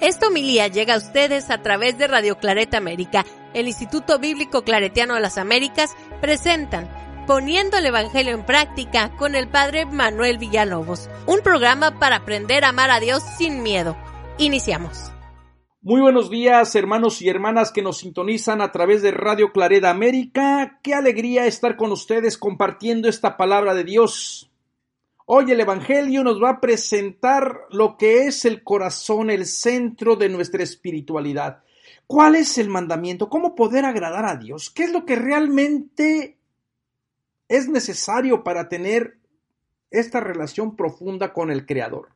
[0.00, 3.26] Esta homilía llega a ustedes a través de Radio Clareta América.
[3.52, 6.88] El Instituto Bíblico Claretiano de las Américas presentan
[7.26, 12.70] Poniendo el Evangelio en Práctica con el Padre Manuel Villalobos, un programa para aprender a
[12.70, 13.94] amar a Dios sin miedo.
[14.38, 15.12] Iniciamos.
[15.82, 20.78] Muy buenos días, hermanos y hermanas que nos sintonizan a través de Radio Clareda América.
[20.82, 24.49] Qué alegría estar con ustedes compartiendo esta palabra de Dios.
[25.32, 30.28] Hoy el Evangelio nos va a presentar lo que es el corazón, el centro de
[30.28, 31.62] nuestra espiritualidad.
[32.08, 33.30] ¿Cuál es el mandamiento?
[33.30, 34.70] ¿Cómo poder agradar a Dios?
[34.70, 36.36] ¿Qué es lo que realmente
[37.46, 39.20] es necesario para tener
[39.92, 42.08] esta relación profunda con el Creador?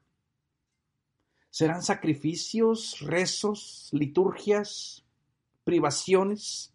[1.51, 5.05] ¿Serán sacrificios, rezos, liturgias,
[5.62, 6.74] privaciones?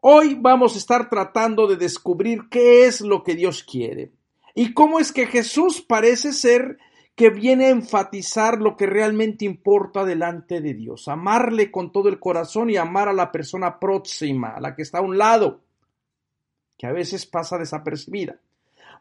[0.00, 4.15] Hoy vamos a estar tratando de descubrir qué es lo que Dios quiere.
[4.58, 6.78] ¿Y cómo es que Jesús parece ser
[7.14, 11.08] que viene a enfatizar lo que realmente importa delante de Dios?
[11.08, 14.98] Amarle con todo el corazón y amar a la persona próxima, a la que está
[14.98, 15.60] a un lado,
[16.78, 18.40] que a veces pasa desapercibida.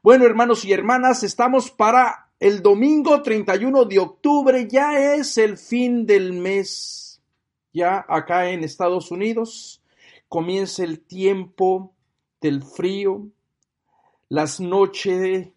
[0.03, 6.05] Bueno, hermanos y hermanas, estamos para el domingo 31 de octubre, ya es el fin
[6.05, 7.21] del mes.
[7.71, 9.81] Ya acá en Estados Unidos
[10.27, 11.93] comienza el tiempo
[12.41, 13.29] del frío,
[14.29, 15.49] las noches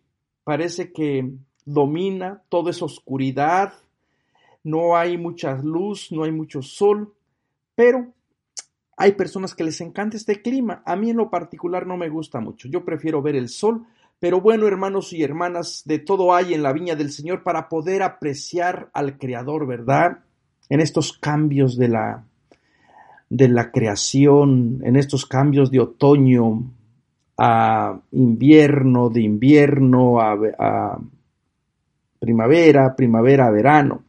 [0.45, 1.31] parece que
[1.65, 3.75] domina, todo es oscuridad,
[4.65, 7.15] no hay mucha luz, no hay mucho sol,
[7.75, 8.13] pero
[8.97, 10.83] hay personas que les encanta este clima.
[10.85, 12.69] A mí en lo particular no me gusta mucho.
[12.69, 13.87] Yo prefiero ver el sol,
[14.19, 18.03] pero bueno, hermanos y hermanas, de todo hay en la viña del Señor para poder
[18.03, 20.19] apreciar al Creador, ¿verdad?
[20.69, 22.25] En estos cambios de la
[23.31, 26.63] de la creación, en estos cambios de otoño,
[27.39, 30.99] a invierno, de invierno a,
[32.19, 34.03] primavera, primavera verano.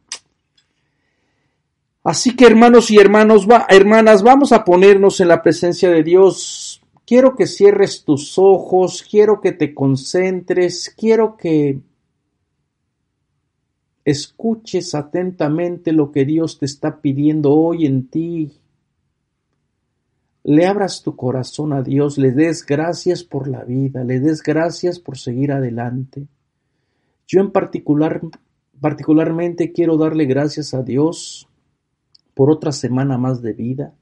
[2.02, 6.82] Así que hermanos y hermanos, hermanas, vamos a ponernos en la presencia de Dios.
[7.06, 11.78] Quiero que cierres tus ojos, quiero que te concentres, quiero que
[14.04, 18.59] escuches atentamente lo que Dios te está pidiendo hoy en ti
[20.42, 24.98] le abras tu corazón a Dios, le des gracias por la vida, le des gracias
[24.98, 26.26] por seguir adelante.
[27.26, 28.20] Yo en particular,
[28.80, 31.48] particularmente quiero darle gracias a Dios
[32.34, 33.94] por otra semana más de vida.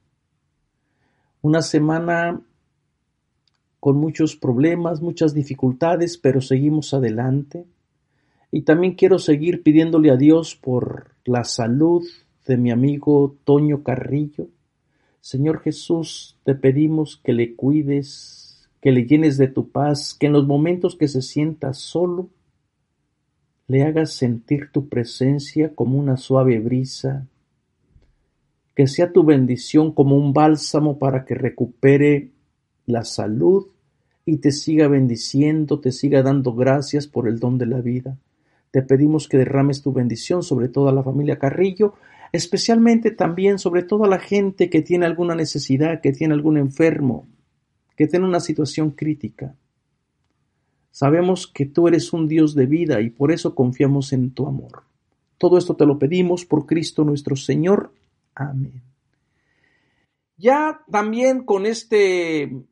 [1.43, 2.41] Una semana
[3.81, 7.65] con muchos problemas, muchas dificultades, pero seguimos adelante.
[8.51, 12.05] Y también quiero seguir pidiéndole a Dios por la salud
[12.47, 14.49] de mi amigo Toño Carrillo
[15.21, 20.33] Señor Jesús, te pedimos que le cuides, que le llenes de tu paz, que en
[20.33, 22.31] los momentos que se sienta solo,
[23.67, 27.27] le hagas sentir tu presencia como una suave brisa,
[28.75, 32.31] que sea tu bendición como un bálsamo para que recupere
[32.87, 33.67] la salud
[34.25, 38.17] y te siga bendiciendo, te siga dando gracias por el don de la vida.
[38.71, 41.95] Te pedimos que derrames tu bendición sobre toda la familia Carrillo
[42.33, 47.27] especialmente también sobre toda la gente que tiene alguna necesidad, que tiene algún enfermo,
[47.97, 49.55] que tiene una situación crítica.
[50.91, 54.85] Sabemos que tú eres un Dios de vida y por eso confiamos en tu amor.
[55.39, 57.93] Todo esto te lo pedimos por Cristo nuestro Señor.
[58.35, 58.83] Amén.
[60.37, 62.65] Ya también con este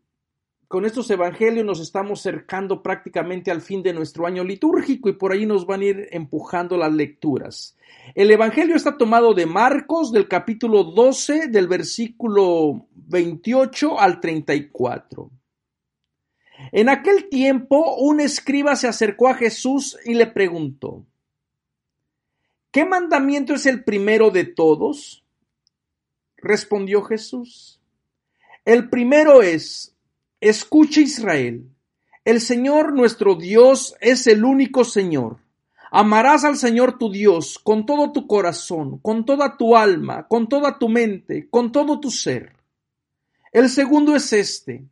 [0.68, 5.32] con estos evangelios nos estamos acercando prácticamente al fin de nuestro año litúrgico y por
[5.32, 7.76] ahí nos van a ir empujando las lecturas.
[8.14, 15.30] El evangelio está tomado de Marcos del capítulo 12 del versículo 28 al 34.
[16.72, 21.04] En aquel tiempo un escriba se acercó a Jesús y le preguntó,
[22.72, 25.24] ¿qué mandamiento es el primero de todos?
[26.38, 27.80] Respondió Jesús,
[28.64, 29.95] el primero es,
[30.48, 31.68] Escucha Israel,
[32.24, 35.38] el Señor nuestro Dios es el único Señor.
[35.90, 40.78] Amarás al Señor tu Dios con todo tu corazón, con toda tu alma, con toda
[40.78, 42.52] tu mente, con todo tu ser.
[43.50, 44.84] El segundo es este.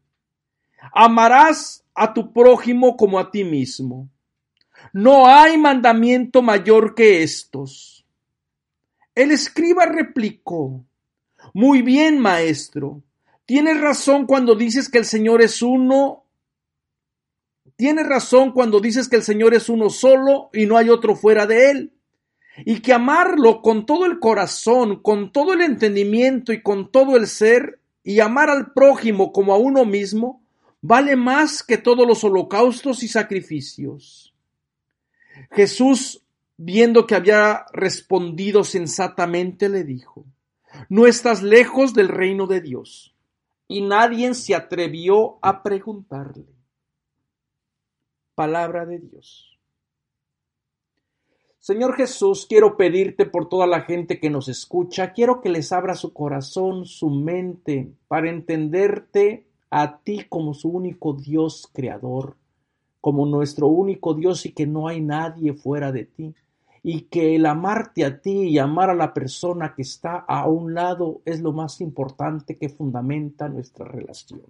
[0.92, 4.08] Amarás a tu prójimo como a ti mismo.
[4.92, 8.04] No hay mandamiento mayor que estos.
[9.14, 10.84] El escriba replicó,
[11.52, 13.04] Muy bien, maestro.
[13.46, 16.24] Tienes razón cuando dices que el Señor es uno.
[17.76, 21.46] Tienes razón cuando dices que el Señor es uno solo y no hay otro fuera
[21.46, 21.92] de Él.
[22.64, 27.26] Y que amarlo con todo el corazón, con todo el entendimiento y con todo el
[27.26, 30.42] ser, y amar al prójimo como a uno mismo,
[30.82, 34.34] vale más que todos los holocaustos y sacrificios.
[35.50, 36.24] Jesús
[36.56, 40.24] viendo que había respondido sensatamente, le dijo,
[40.88, 43.13] no estás lejos del reino de Dios.
[43.66, 46.46] Y nadie se atrevió a preguntarle.
[48.34, 49.58] Palabra de Dios.
[51.58, 55.94] Señor Jesús, quiero pedirte por toda la gente que nos escucha, quiero que les abra
[55.94, 62.36] su corazón, su mente, para entenderte a ti como su único Dios creador,
[63.00, 66.34] como nuestro único Dios y que no hay nadie fuera de ti
[66.86, 70.74] y que el amarte a ti y amar a la persona que está a un
[70.74, 74.42] lado es lo más importante que fundamenta nuestra relación.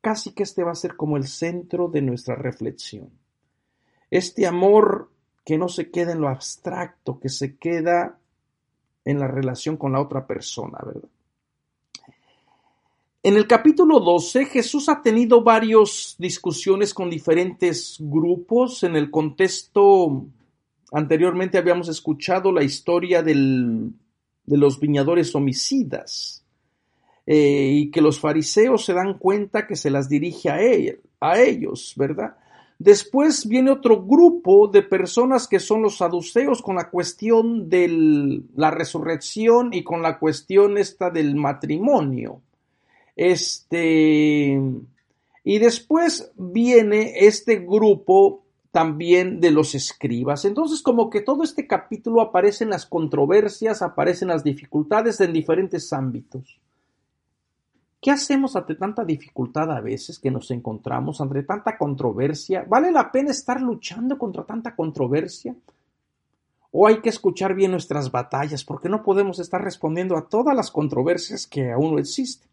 [0.00, 3.10] Casi que este va a ser como el centro de nuestra reflexión.
[4.10, 5.10] Este amor
[5.44, 8.18] que no se queda en lo abstracto, que se queda
[9.04, 11.10] en la relación con la otra persona, ¿verdad?
[13.22, 20.24] En el capítulo 12, Jesús ha tenido varias discusiones con diferentes grupos en el contexto
[20.92, 23.34] Anteriormente habíamos escuchado la historia de
[24.46, 26.44] los viñadores homicidas
[27.26, 30.58] eh, y que los fariseos se dan cuenta que se las dirige a,
[31.20, 32.36] a ellos, ¿verdad?
[32.80, 38.70] Después viene otro grupo de personas que son los saduceos con la cuestión de la
[38.70, 42.40] resurrección y con la cuestión esta del matrimonio.
[43.14, 44.58] Este,
[45.44, 50.44] y después viene este grupo también de los escribas.
[50.44, 56.60] Entonces, como que todo este capítulo aparecen las controversias, aparecen las dificultades en diferentes ámbitos.
[58.00, 62.64] ¿Qué hacemos ante tanta dificultad a veces que nos encontramos, ante tanta controversia?
[62.66, 65.54] ¿Vale la pena estar luchando contra tanta controversia?
[66.72, 70.70] ¿O hay que escuchar bien nuestras batallas porque no podemos estar respondiendo a todas las
[70.70, 72.48] controversias que aún no existen?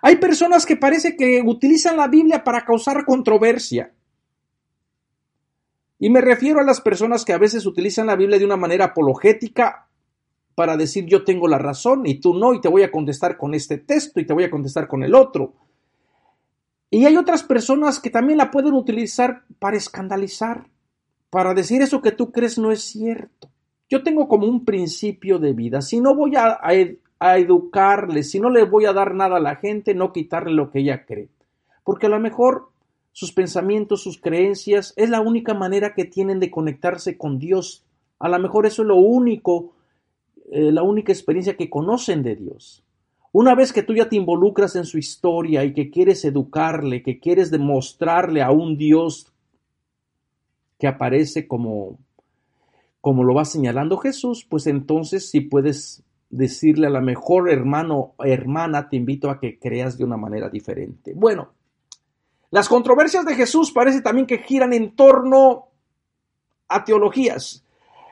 [0.00, 3.92] Hay personas que parece que utilizan la Biblia para causar controversia.
[6.02, 8.86] Y me refiero a las personas que a veces utilizan la Biblia de una manera
[8.86, 9.86] apologética
[10.56, 13.54] para decir yo tengo la razón y tú no, y te voy a contestar con
[13.54, 15.54] este texto y te voy a contestar con el otro.
[16.90, 20.66] Y hay otras personas que también la pueden utilizar para escandalizar,
[21.30, 23.52] para decir eso que tú crees no es cierto.
[23.88, 26.58] Yo tengo como un principio de vida, si no voy a,
[27.20, 30.68] a educarle, si no le voy a dar nada a la gente, no quitarle lo
[30.68, 31.28] que ella cree.
[31.84, 32.71] Porque a lo mejor
[33.12, 37.84] sus pensamientos, sus creencias, es la única manera que tienen de conectarse con Dios.
[38.18, 39.74] A lo mejor eso es lo único,
[40.50, 42.84] eh, la única experiencia que conocen de Dios.
[43.30, 47.18] Una vez que tú ya te involucras en su historia y que quieres educarle, que
[47.18, 49.32] quieres demostrarle a un Dios
[50.78, 51.98] que aparece como,
[53.00, 58.88] como lo va señalando Jesús, pues entonces si puedes decirle a la mejor hermano hermana,
[58.88, 61.12] te invito a que creas de una manera diferente.
[61.14, 61.52] Bueno,
[62.52, 65.68] las controversias de Jesús parece también que giran en torno
[66.68, 67.64] a teologías.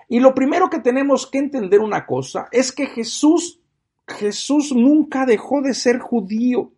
[0.09, 3.61] Y lo primero que tenemos que entender una cosa es que Jesús,
[4.09, 6.73] Jesús nunca dejó de ser judío.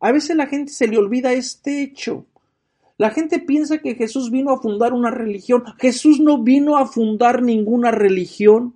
[0.00, 2.26] A veces la gente se le olvida este hecho.
[2.98, 5.62] La gente piensa que Jesús vino a fundar una religión.
[5.78, 8.74] Jesús no vino a fundar ninguna religión.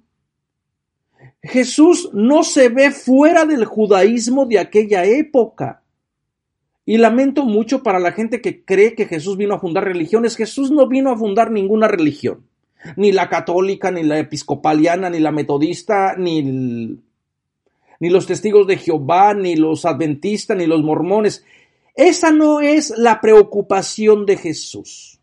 [1.42, 5.82] Jesús no se ve fuera del judaísmo de aquella época.
[6.88, 10.36] Y lamento mucho para la gente que cree que Jesús vino a fundar religiones.
[10.36, 12.46] Jesús no vino a fundar ninguna religión.
[12.96, 19.34] Ni la católica, ni la episcopaliana, ni la metodista, ni, ni los testigos de Jehová,
[19.34, 21.44] ni los adventistas, ni los mormones.
[21.94, 25.20] Esa no es la preocupación de Jesús.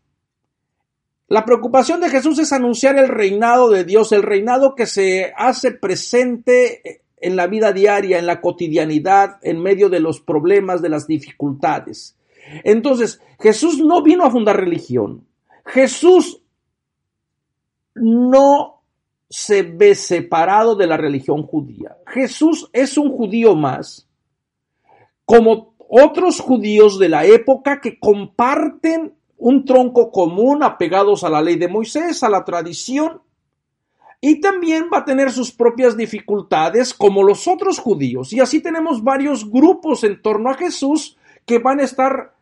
[1.26, 5.72] La preocupación de Jesús es anunciar el reinado de Dios, el reinado que se hace
[5.72, 11.06] presente en la vida diaria, en la cotidianidad, en medio de los problemas, de las
[11.06, 12.16] dificultades.
[12.64, 15.26] Entonces, Jesús no vino a fundar religión.
[15.64, 16.42] Jesús
[17.94, 18.82] no
[19.28, 21.96] se ve separado de la religión judía.
[22.06, 24.08] Jesús es un judío más,
[25.24, 31.56] como otros judíos de la época que comparten un tronco común apegados a la ley
[31.56, 33.20] de Moisés, a la tradición,
[34.20, 38.32] y también va a tener sus propias dificultades como los otros judíos.
[38.32, 42.36] Y así tenemos varios grupos en torno a Jesús que van a estar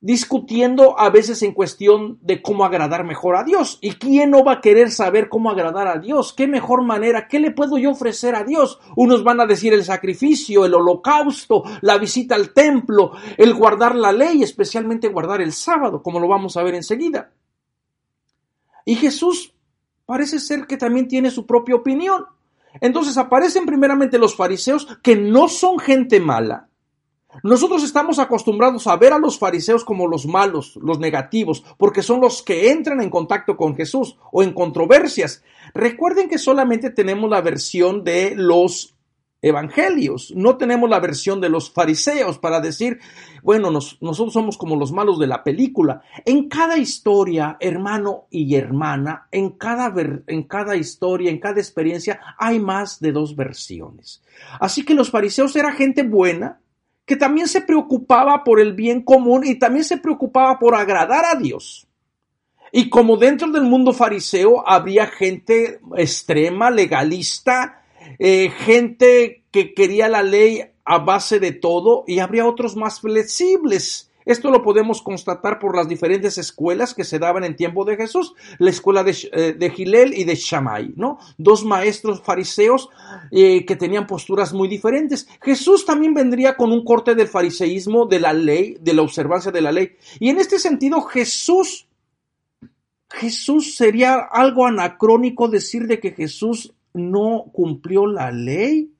[0.00, 3.78] discutiendo a veces en cuestión de cómo agradar mejor a Dios.
[3.80, 6.32] ¿Y quién no va a querer saber cómo agradar a Dios?
[6.32, 7.26] ¿Qué mejor manera?
[7.26, 8.78] ¿Qué le puedo yo ofrecer a Dios?
[8.94, 14.12] Unos van a decir el sacrificio, el holocausto, la visita al templo, el guardar la
[14.12, 17.32] ley, especialmente guardar el sábado, como lo vamos a ver enseguida.
[18.84, 19.55] Y Jesús
[20.06, 22.24] parece ser que también tiene su propia opinión.
[22.80, 26.68] Entonces aparecen primeramente los fariseos, que no son gente mala,
[27.42, 32.20] Nosotros estamos acostumbrados a ver a los fariseos como los malos, los negativos, porque son
[32.20, 35.42] los que entran en contacto con Jesús o en controversias.
[35.74, 38.95] Recuerden que solamente tenemos la versión de los
[39.42, 42.98] evangelios, no tenemos la versión de los fariseos para decir,
[43.42, 46.02] bueno, nosotros somos como los malos de la película.
[46.24, 49.92] En cada historia, hermano y hermana, en cada,
[50.26, 54.22] en cada historia, en cada experiencia, hay más de dos versiones.
[54.58, 56.60] Así que los fariseos eran gente buena,
[57.04, 61.38] que también se preocupaba por el bien común y también se preocupaba por agradar a
[61.38, 61.86] Dios.
[62.72, 67.85] Y como dentro del mundo fariseo había gente extrema, legalista,
[68.18, 74.10] eh, gente que quería la ley a base de todo y habría otros más flexibles
[74.26, 78.34] esto lo podemos constatar por las diferentes escuelas que se daban en tiempo de Jesús,
[78.58, 81.18] la escuela de, eh, Gilel y de Shammai, ¿no?
[81.38, 82.90] Dos maestros fariseos
[83.30, 85.28] eh, que tenían posturas muy diferentes.
[85.40, 89.60] Jesús también vendría con un corte del fariseísmo, de la ley, de la observancia de
[89.60, 89.92] la ley.
[90.18, 91.86] Y en este sentido, Jesús,
[93.08, 98.92] Jesús sería algo anacrónico decir de que Jesús no cumplió la ley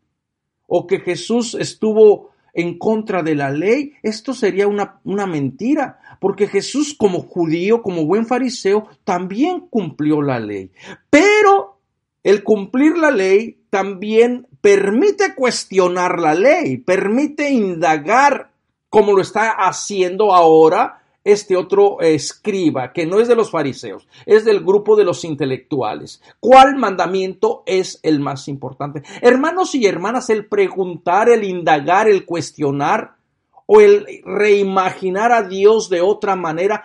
[0.67, 6.47] o que Jesús estuvo en contra de la ley, esto sería una, una mentira, porque
[6.47, 10.71] Jesús como judío, como buen fariseo, también cumplió la ley.
[11.11, 11.79] Pero
[12.23, 18.51] el cumplir la ley también permite cuestionar la ley, permite indagar
[18.89, 24.45] como lo está haciendo ahora este otro escriba, que no es de los fariseos, es
[24.45, 26.23] del grupo de los intelectuales.
[26.39, 29.03] ¿Cuál mandamiento es el más importante?
[29.21, 33.17] Hermanos y hermanas, el preguntar, el indagar, el cuestionar
[33.67, 36.85] o el reimaginar a Dios de otra manera,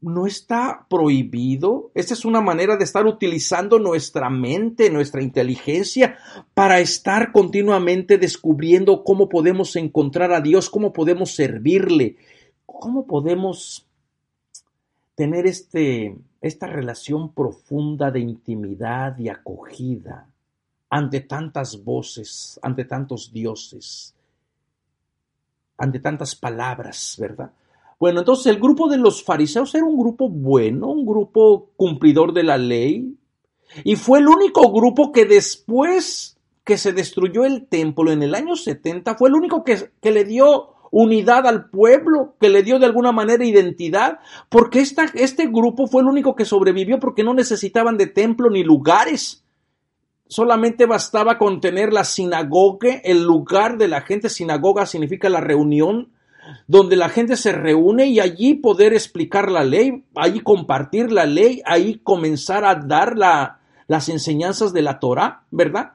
[0.00, 1.90] no está prohibido.
[1.94, 6.16] Esta es una manera de estar utilizando nuestra mente, nuestra inteligencia,
[6.54, 12.16] para estar continuamente descubriendo cómo podemos encontrar a Dios, cómo podemos servirle.
[12.66, 13.86] ¿Cómo podemos
[15.14, 20.28] tener este, esta relación profunda de intimidad y acogida
[20.90, 24.14] ante tantas voces, ante tantos dioses,
[25.76, 27.50] ante tantas palabras, ¿verdad?
[27.98, 32.42] Bueno, entonces el grupo de los fariseos era un grupo bueno, un grupo cumplidor de
[32.42, 33.16] la ley,
[33.82, 38.56] y fue el único grupo que después que se destruyó el templo en el año
[38.56, 42.86] 70, fue el único que, que le dio unidad al pueblo, que le dio de
[42.86, 47.98] alguna manera identidad, porque esta, este grupo fue el único que sobrevivió porque no necesitaban
[47.98, 49.42] de templo ni lugares.
[50.28, 54.28] Solamente bastaba con tener la sinagoga, el lugar de la gente.
[54.28, 56.12] Sinagoga significa la reunión,
[56.68, 61.60] donde la gente se reúne y allí poder explicar la ley, allí compartir la ley,
[61.66, 63.58] ahí comenzar a dar la,
[63.88, 65.94] las enseñanzas de la Torah, ¿verdad?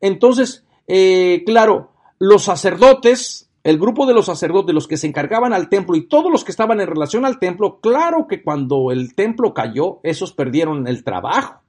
[0.00, 5.68] Entonces, eh, claro, los sacerdotes el grupo de los sacerdotes, los que se encargaban al
[5.68, 9.54] templo y todos los que estaban en relación al templo, claro que cuando el templo
[9.54, 11.60] cayó, esos perdieron el trabajo,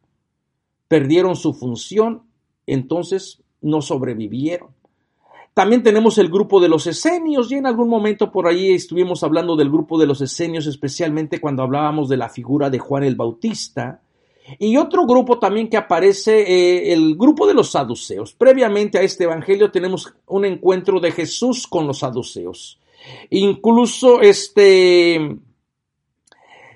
[0.88, 2.24] perdieron su función,
[2.66, 4.70] entonces no sobrevivieron.
[5.54, 9.56] También tenemos el grupo de los esenios y en algún momento por ahí estuvimos hablando
[9.56, 14.02] del grupo de los esenios, especialmente cuando hablábamos de la figura de Juan el Bautista,
[14.60, 18.34] y otro grupo también que aparece, eh, el grupo de los saduceos.
[18.34, 22.80] Previamente a este evangelio tenemos un encuentro de Jesús con los saduceos.
[23.30, 25.38] Incluso este,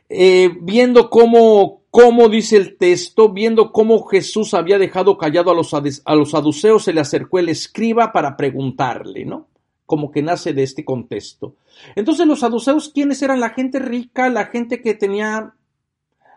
[0.10, 5.74] eh, viendo cómo, cómo dice el texto, viendo cómo Jesús había dejado callado a los,
[5.74, 9.48] a los saduceos, se le acercó el escriba para preguntarle, ¿no?
[9.86, 11.56] Como que nace de este contexto.
[11.96, 13.40] Entonces los saduceos, ¿quiénes eran?
[13.40, 15.54] La gente rica, la gente que tenía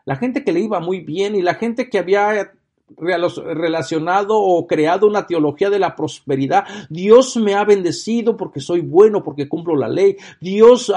[0.09, 2.51] la gente que le iba muy bien y la gente que había
[2.97, 6.65] relacionado o creado una teología de la prosperidad.
[6.89, 10.17] Dios me ha bendecido porque soy bueno, porque cumplo la ley.
[10.41, 10.91] Dios,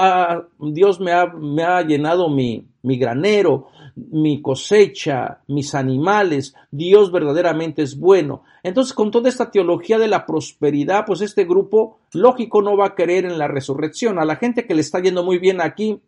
[0.58, 3.66] Dios me, ha, me ha llenado mi, mi granero,
[3.96, 6.54] mi cosecha, mis animales.
[6.70, 8.44] Dios verdaderamente es bueno.
[8.62, 12.94] Entonces, con toda esta teología de la prosperidad, pues este grupo lógico no va a
[12.94, 14.18] creer en la resurrección.
[14.18, 16.00] A la gente que le está yendo muy bien aquí,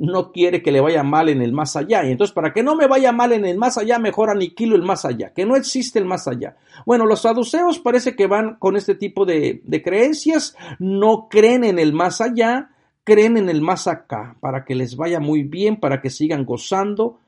[0.00, 2.04] no quiere que le vaya mal en el más allá.
[2.06, 4.82] Y entonces, para que no me vaya mal en el más allá, mejor aniquilo el
[4.82, 6.56] más allá, que no existe el más allá.
[6.86, 11.92] Bueno, los saduceos parece que van con este tipo de, creencias, no creen en el
[11.92, 12.70] más allá,
[13.04, 17.18] creen en el más acá, para que les vaya muy bien, para que sigan gozando,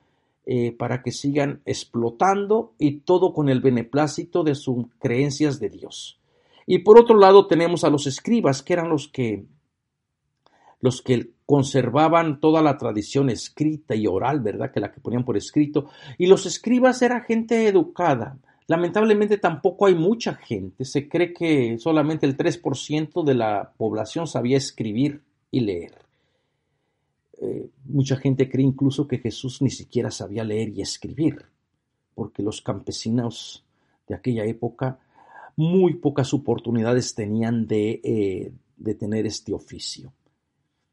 [0.47, 6.19] eh, para que sigan explotando y todo con el beneplácito de sus creencias de Dios.
[6.67, 9.45] Y por otro lado tenemos a los escribas, que eran los que
[10.83, 14.71] los que conservaban toda la tradición escrita y oral, ¿verdad?
[14.71, 15.87] Que la que ponían por escrito.
[16.19, 18.37] Y los escribas era gente educada,
[18.73, 20.85] Lamentablemente tampoco hay mucha gente.
[20.85, 25.21] Se cree que solamente el 3% de la población sabía escribir
[25.51, 25.93] y leer.
[27.41, 31.45] Eh, mucha gente cree incluso que Jesús ni siquiera sabía leer y escribir,
[32.15, 33.65] porque los campesinos
[34.09, 35.01] de aquella época
[35.57, 40.13] muy pocas oportunidades tenían de, eh, de tener este oficio.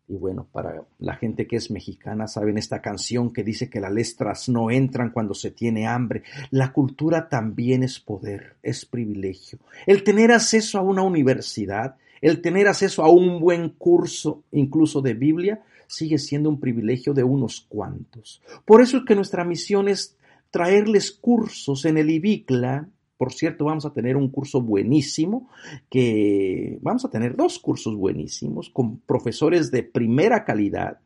[0.09, 3.93] Y bueno, para la gente que es mexicana, saben esta canción que dice que las
[3.93, 6.23] letras no entran cuando se tiene hambre.
[6.49, 9.59] La cultura también es poder, es privilegio.
[9.85, 15.13] El tener acceso a una universidad, el tener acceso a un buen curso, incluso de
[15.13, 18.41] Biblia, sigue siendo un privilegio de unos cuantos.
[18.65, 20.17] Por eso es que nuestra misión es
[20.49, 22.89] traerles cursos en el IBICLA,
[23.19, 25.49] por cierto, vamos a tener un curso buenísimo,
[25.89, 30.99] que vamos a tener dos cursos buenísimos con profesores de primera calidad.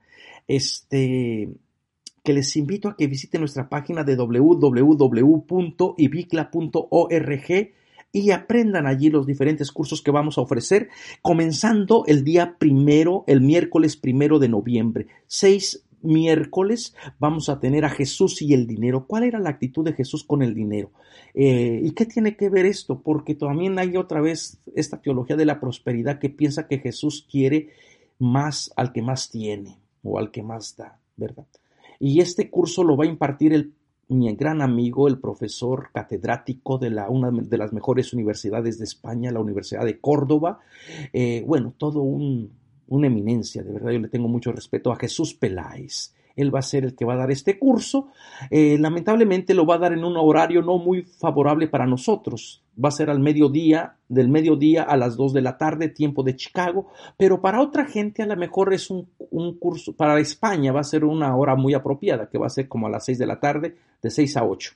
[0.47, 1.49] Este,
[2.23, 4.69] que les invito a que visiten nuestra página de www.ibicla.org
[8.11, 10.89] y aprendan allí los diferentes cursos que vamos a ofrecer,
[11.23, 15.07] comenzando el día primero, el miércoles primero de noviembre.
[15.25, 19.05] Seis miércoles vamos a tener a Jesús y el dinero.
[19.07, 20.91] ¿Cuál era la actitud de Jesús con el dinero?
[21.33, 23.01] Eh, ¿Y qué tiene que ver esto?
[23.01, 27.69] Porque también hay otra vez esta teología de la prosperidad que piensa que Jesús quiere
[28.19, 31.45] más al que más tiene o al que más da, ¿verdad?
[31.99, 33.73] Y este curso lo va a impartir el,
[34.09, 39.31] mi gran amigo, el profesor catedrático de la, una de las mejores universidades de España,
[39.31, 40.59] la Universidad de Córdoba.
[41.11, 42.51] Eh, bueno, todo un,
[42.95, 46.13] una eminencia, de verdad yo le tengo mucho respeto a Jesús Peláez.
[46.35, 48.07] Él va a ser el que va a dar este curso.
[48.49, 52.63] Eh, lamentablemente lo va a dar en un horario no muy favorable para nosotros.
[52.83, 56.35] Va a ser al mediodía, del mediodía a las 2 de la tarde, tiempo de
[56.35, 56.87] Chicago.
[57.17, 60.85] Pero para otra gente a lo mejor es un, un curso, para España va a
[60.85, 63.39] ser una hora muy apropiada, que va a ser como a las 6 de la
[63.39, 64.71] tarde, de 6 a 8.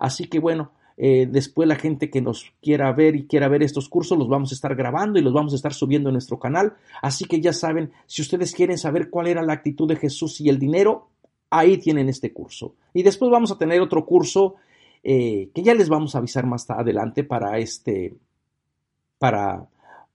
[0.00, 0.72] Así que bueno,
[1.04, 4.52] eh, después la gente que nos quiera ver y quiera ver estos cursos los vamos
[4.52, 6.74] a estar grabando y los vamos a estar subiendo en nuestro canal.
[7.02, 10.48] Así que ya saben, si ustedes quieren saber cuál era la actitud de Jesús y
[10.48, 11.08] el dinero,
[11.50, 12.76] ahí tienen este curso.
[12.94, 14.54] Y después vamos a tener otro curso
[15.02, 18.14] eh, que ya les vamos a avisar más adelante para este,
[19.18, 19.66] para,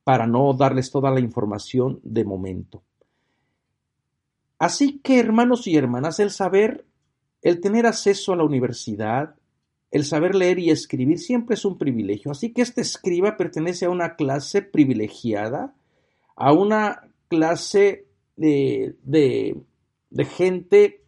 [0.05, 2.81] para no darles toda la información de momento.
[4.57, 6.85] Así que hermanos y hermanas, el saber,
[7.41, 9.35] el tener acceso a la universidad,
[9.91, 13.89] el saber leer y escribir siempre es un privilegio, así que este escriba pertenece a
[13.89, 15.75] una clase privilegiada,
[16.35, 19.55] a una clase de, de,
[20.25, 21.03] gente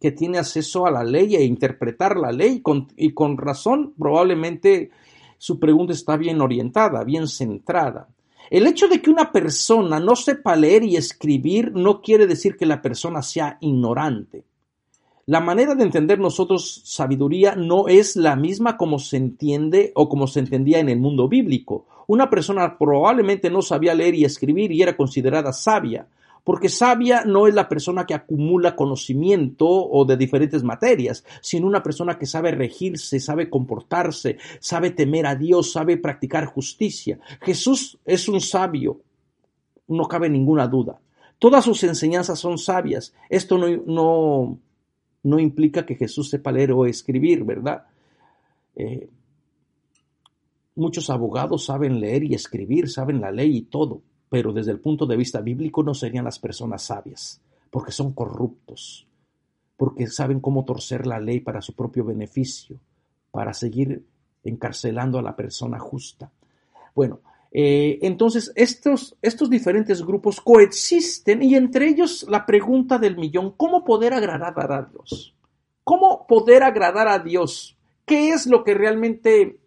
[0.00, 2.62] que tiene acceso a la ley e interpretar la ley
[2.96, 4.90] y con razón probablemente
[5.38, 8.08] su pregunta está bien orientada, bien centrada.
[8.50, 12.66] El hecho de que una persona no sepa leer y escribir no quiere decir que
[12.66, 14.44] la persona sea ignorante.
[15.26, 20.26] La manera de entender nosotros sabiduría no es la misma como se entiende o como
[20.26, 21.86] se entendía en el mundo bíblico.
[22.08, 26.08] Una persona probablemente no sabía leer y escribir y era considerada sabia,
[26.42, 31.84] porque sabia no es la persona que acumula conocimiento o de diferentes materias, sino una
[31.84, 37.20] persona que sabe regirse, sabe comportarse, sabe temer a Dios, sabe practicar justicia.
[37.42, 39.00] Jesús es un sabio,
[39.86, 41.00] no cabe ninguna duda.
[41.38, 43.14] Todas sus enseñanzas son sabias.
[43.28, 44.58] Esto no,
[45.22, 47.84] no implica que Jesús sepa leer o escribir, ¿verdad?
[48.74, 49.08] Eh,
[50.74, 55.06] muchos abogados saben leer y escribir, saben la ley y todo, pero desde el punto
[55.06, 59.06] de vista bíblico no serían las personas sabias, porque son corruptos,
[59.76, 62.78] porque saben cómo torcer la ley para su propio beneficio,
[63.30, 64.04] para seguir
[64.44, 66.30] encarcelando a la persona justa.
[66.94, 67.20] Bueno,
[67.54, 73.84] eh, entonces, estos, estos diferentes grupos coexisten y entre ellos la pregunta del millón, ¿cómo
[73.84, 75.36] poder agradar a Dios?
[75.84, 77.76] ¿Cómo poder agradar a Dios?
[78.06, 79.58] ¿Qué es lo que realmente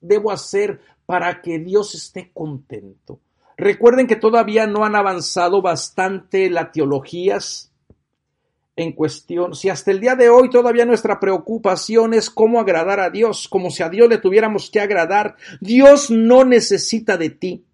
[0.00, 3.20] debo hacer para que Dios esté contento?
[3.58, 7.70] Recuerden que todavía no han avanzado bastante las teologías
[8.76, 13.08] en cuestión, si hasta el día de hoy todavía nuestra preocupación es cómo agradar a
[13.08, 17.64] Dios, como si a Dios le tuviéramos que agradar, Dios no necesita de ti.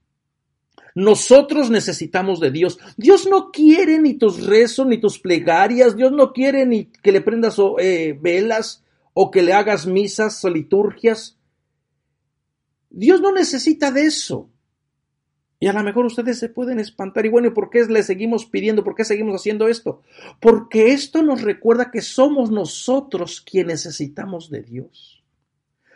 [0.94, 2.78] Nosotros necesitamos de Dios.
[2.96, 5.96] Dios no quiere ni tus rezos ni tus plegarias.
[5.96, 8.84] Dios no quiere ni que le prendas eh, velas
[9.14, 11.38] o que le hagas misas o liturgias.
[12.90, 14.50] Dios no necesita de eso.
[15.62, 17.24] Y a lo mejor ustedes se pueden espantar.
[17.24, 18.82] Y bueno, ¿y por qué le seguimos pidiendo?
[18.82, 20.02] ¿Por qué seguimos haciendo esto?
[20.40, 25.22] Porque esto nos recuerda que somos nosotros quienes necesitamos de Dios.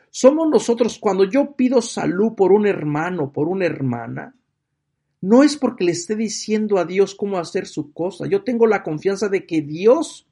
[0.09, 4.37] Somos nosotros cuando yo pido salud por un hermano, por una hermana,
[5.21, 8.29] no es porque le esté diciendo a Dios cómo hacer su cosa.
[8.29, 10.29] Yo tengo la confianza de que Dios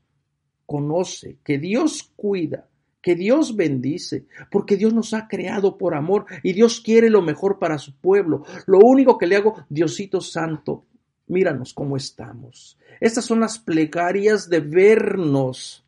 [0.64, 2.68] conoce, que Dios cuida,
[3.04, 7.58] que Dios bendice, porque Dios nos ha creado por amor y Dios quiere lo mejor
[7.58, 8.44] para su pueblo.
[8.66, 10.86] Lo único que le hago, Diosito Santo,
[11.26, 12.78] míranos cómo estamos.
[13.00, 15.84] Estas son las plegarias de vernos,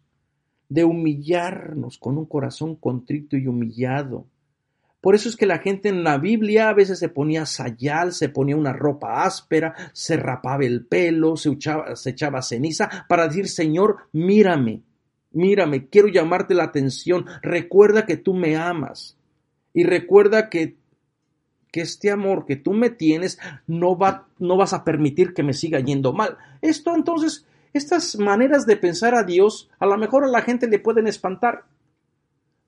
[0.69, 4.27] de humillarnos con un corazón contrito y humillado.
[5.01, 8.29] Por eso es que la gente en la Biblia a veces se ponía sayal, se
[8.29, 14.83] ponía una ropa áspera, se rapaba el pelo, se echaba, ceniza para decir, Señor, mírame,
[15.37, 19.17] mírame, quiero llamarte la atención, recuerda que tú me amas
[19.73, 20.77] y recuerda que,
[21.71, 25.53] que este amor que tú me tienes no, va, no vas a permitir que me
[25.53, 26.39] siga yendo mal.
[26.63, 30.79] Esto entonces, estas maneras de pensar a Dios, a lo mejor a la gente le
[30.79, 31.65] pueden espantar.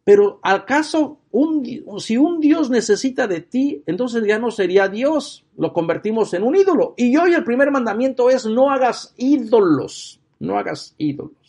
[0.05, 1.67] Pero acaso un,
[1.99, 6.57] si un Dios necesita de ti, entonces ya no sería Dios, lo convertimos en un
[6.57, 6.95] ídolo.
[6.97, 11.48] Y hoy el primer mandamiento es no hagas ídolos, no hagas ídolos.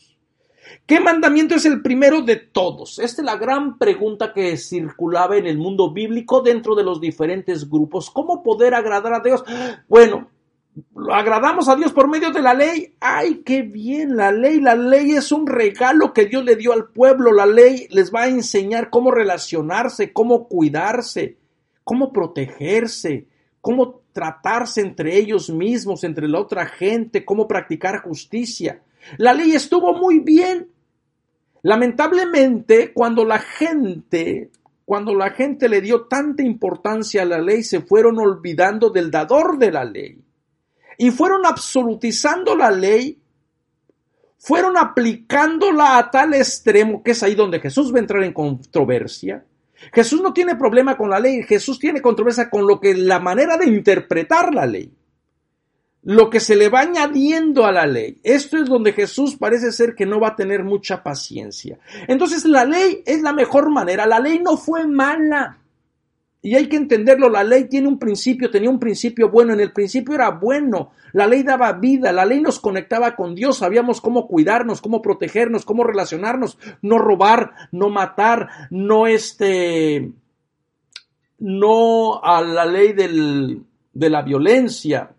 [0.86, 3.00] ¿Qué mandamiento es el primero de todos?
[3.00, 7.70] Esta es la gran pregunta que circulaba en el mundo bíblico dentro de los diferentes
[7.70, 8.10] grupos.
[8.10, 9.44] ¿Cómo poder agradar a Dios?
[9.88, 10.30] Bueno,
[11.12, 12.96] agradamos a Dios por medio de la ley.
[13.00, 14.16] ¡Ay, qué bien!
[14.16, 17.34] La ley, la ley es un regalo que Dios le dio al pueblo.
[17.34, 21.38] La ley les va a enseñar cómo relacionarse, cómo cuidarse,
[21.84, 23.28] cómo protegerse,
[23.62, 28.82] cómo tratarse entre ellos mismos, entre la otra gente, cómo practicar justicia.
[29.18, 30.70] La ley estuvo muy bien.
[31.62, 34.50] Lamentablemente, cuando la gente,
[34.86, 39.58] cuando la gente le dio tanta importancia a la ley, se fueron olvidando del dador
[39.58, 40.22] de la ley.
[40.98, 43.22] Y fueron absolutizando la ley,
[44.38, 49.46] fueron aplicándola a tal extremo que es ahí donde Jesús va a entrar en controversia.
[49.94, 53.58] Jesús no tiene problema con la ley, Jesús tiene controversia con lo que la manera
[53.58, 54.94] de interpretar la ley
[56.04, 58.20] lo que se le va añadiendo a la ley.
[58.24, 61.78] Esto es donde Jesús parece ser que no va a tener mucha paciencia.
[62.08, 64.06] Entonces la ley es la mejor manera.
[64.06, 65.58] La ley no fue mala.
[66.42, 69.74] Y hay que entenderlo, la ley tiene un principio, tenía un principio bueno, en el
[69.74, 74.26] principio era bueno, la ley daba vida, la ley nos conectaba con Dios, sabíamos cómo
[74.26, 80.14] cuidarnos, cómo protegernos, cómo relacionarnos, no robar, no matar, no este,
[81.40, 85.12] no a la ley de la violencia,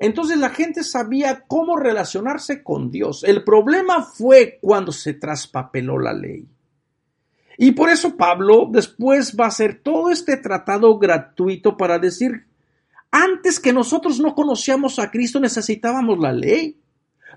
[0.00, 3.22] entonces la gente sabía cómo relacionarse con Dios.
[3.22, 6.48] El problema fue cuando se traspapeló la ley.
[7.58, 12.46] Y por eso Pablo después va a hacer todo este tratado gratuito para decir,
[13.10, 16.80] antes que nosotros no conocíamos a Cristo necesitábamos la ley.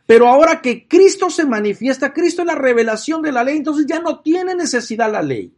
[0.06, 4.00] Pero ahora que Cristo se manifiesta, Cristo es la revelación de la ley, entonces ya
[4.00, 5.54] no tiene necesidad la ley.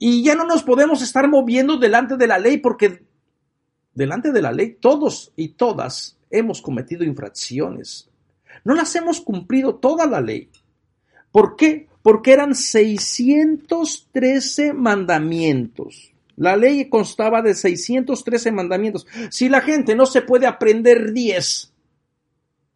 [0.00, 3.04] Y ya no nos podemos estar moviendo delante de la ley porque
[3.94, 8.08] delante de la ley todos y todas hemos cometido infracciones.
[8.64, 10.48] No las hemos cumplido toda la ley.
[11.30, 11.88] ¿Por qué?
[12.02, 16.12] Porque eran 613 mandamientos.
[16.36, 19.06] La ley constaba de 613 mandamientos.
[19.30, 21.72] Si la gente no se puede aprender 10,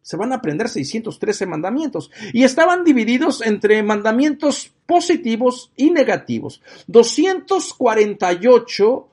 [0.01, 2.09] se van a aprender 613 mandamientos.
[2.33, 6.61] Y estaban divididos entre mandamientos positivos y negativos.
[6.87, 9.07] 248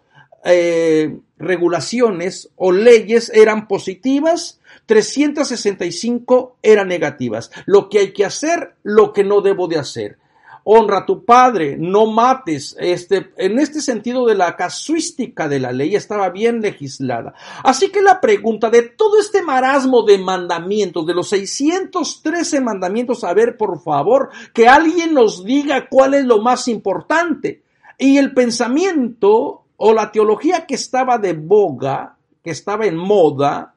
[0.44, 7.50] eh, regulaciones o leyes eran positivas, 365 eran negativas.
[7.66, 10.18] Lo que hay que hacer, lo que no debo de hacer.
[10.64, 12.76] Honra a tu padre, no mates.
[12.78, 17.34] Este, en este sentido de la casuística de la ley estaba bien legislada.
[17.64, 23.32] Así que la pregunta de todo este marasmo de mandamientos, de los 613 mandamientos, a
[23.32, 27.62] ver, por favor, que alguien nos diga cuál es lo más importante.
[27.96, 33.74] Y el pensamiento o la teología que estaba de boga, que estaba en moda,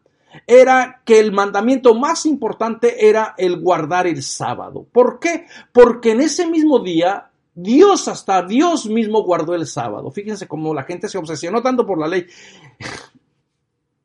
[0.47, 4.85] era que el mandamiento más importante era el guardar el sábado.
[4.91, 5.45] ¿Por qué?
[5.71, 10.09] Porque en ese mismo día Dios, hasta Dios mismo guardó el sábado.
[10.11, 12.25] Fíjense cómo la gente se obsesionó tanto por la ley.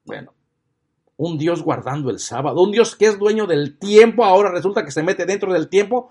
[0.04, 0.32] Bueno,
[1.16, 4.92] un Dios guardando el sábado, un Dios que es dueño del tiempo, ahora resulta que
[4.92, 6.10] se mete dentro del tiempo.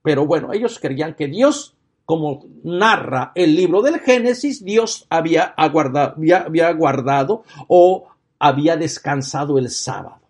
[0.00, 6.16] Pero bueno, ellos creían que Dios como narra el libro del Génesis, Dios había, aguardado,
[6.44, 10.20] había, guardado o había descansado el sábado.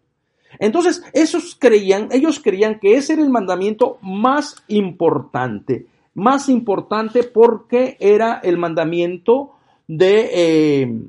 [0.60, 7.96] Entonces, esos creían, ellos creían que ese era el mandamiento más importante, más importante porque
[7.98, 9.50] era el mandamiento
[9.88, 11.00] de, eh,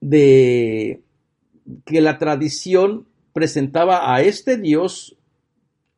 [0.00, 1.00] de
[1.86, 5.16] que la tradición presentaba a este Dios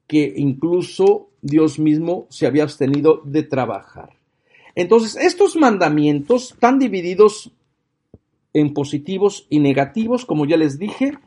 [0.07, 4.11] que incluso Dios mismo se había abstenido de trabajar.
[4.75, 7.53] Entonces, estos mandamientos están divididos
[8.53, 11.19] en positivos y negativos, como ya les dije,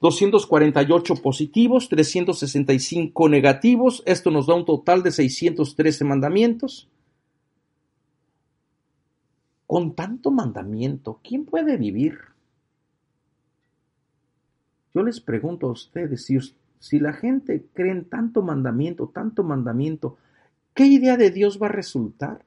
[0.00, 4.02] 248 positivos, 365 negativos.
[4.06, 6.88] Esto nos da un total de 613 mandamientos.
[9.66, 12.18] Con tanto mandamiento, ¿quién puede vivir?
[14.94, 16.38] Yo les pregunto a ustedes, si,
[16.88, 20.16] si la gente cree en tanto mandamiento, tanto mandamiento,
[20.74, 22.44] ¿qué idea de Dios va a resultar?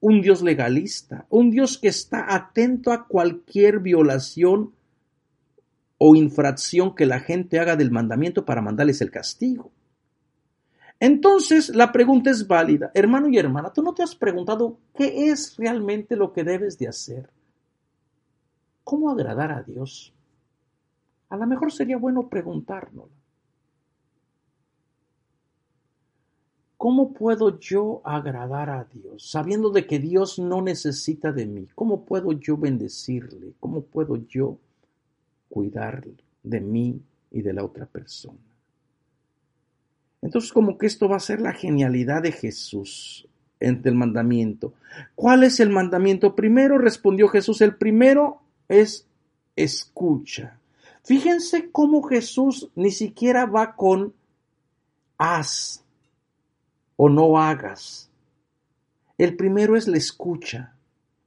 [0.00, 4.72] Un Dios legalista, un Dios que está atento a cualquier violación
[5.98, 9.70] o infracción que la gente haga del mandamiento para mandarles el castigo.
[10.98, 12.90] Entonces, la pregunta es válida.
[12.94, 16.88] Hermano y hermana, ¿tú no te has preguntado qué es realmente lo que debes de
[16.88, 17.30] hacer?
[18.84, 20.12] ¿Cómo agradar a Dios?
[21.28, 23.21] A lo mejor sería bueno preguntárnoslo.
[26.82, 31.68] ¿Cómo puedo yo agradar a Dios sabiendo de que Dios no necesita de mí?
[31.76, 33.52] ¿Cómo puedo yo bendecirle?
[33.60, 34.58] ¿Cómo puedo yo
[35.48, 36.02] cuidar
[36.42, 38.38] de mí y de la otra persona.
[40.22, 43.28] Entonces como que esto va a ser la genialidad de Jesús
[43.60, 44.72] entre el mandamiento.
[45.14, 46.78] ¿Cuál es el mandamiento primero?
[46.78, 49.06] Respondió Jesús, el primero es
[49.54, 50.58] escucha.
[51.04, 54.14] Fíjense cómo Jesús ni siquiera va con
[55.18, 55.81] haz
[57.04, 58.08] o no hagas.
[59.18, 60.76] El primero es la escucha.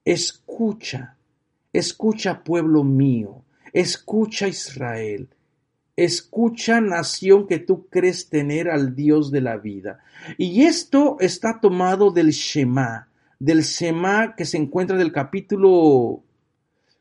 [0.05, 1.17] Escucha,
[1.73, 3.43] escucha pueblo mío.
[3.73, 5.27] Escucha Israel,
[5.97, 9.99] escucha nación que tú crees tener al Dios de la vida.
[10.37, 16.23] Y esto está tomado del Shema, del Shema que se encuentra del capítulo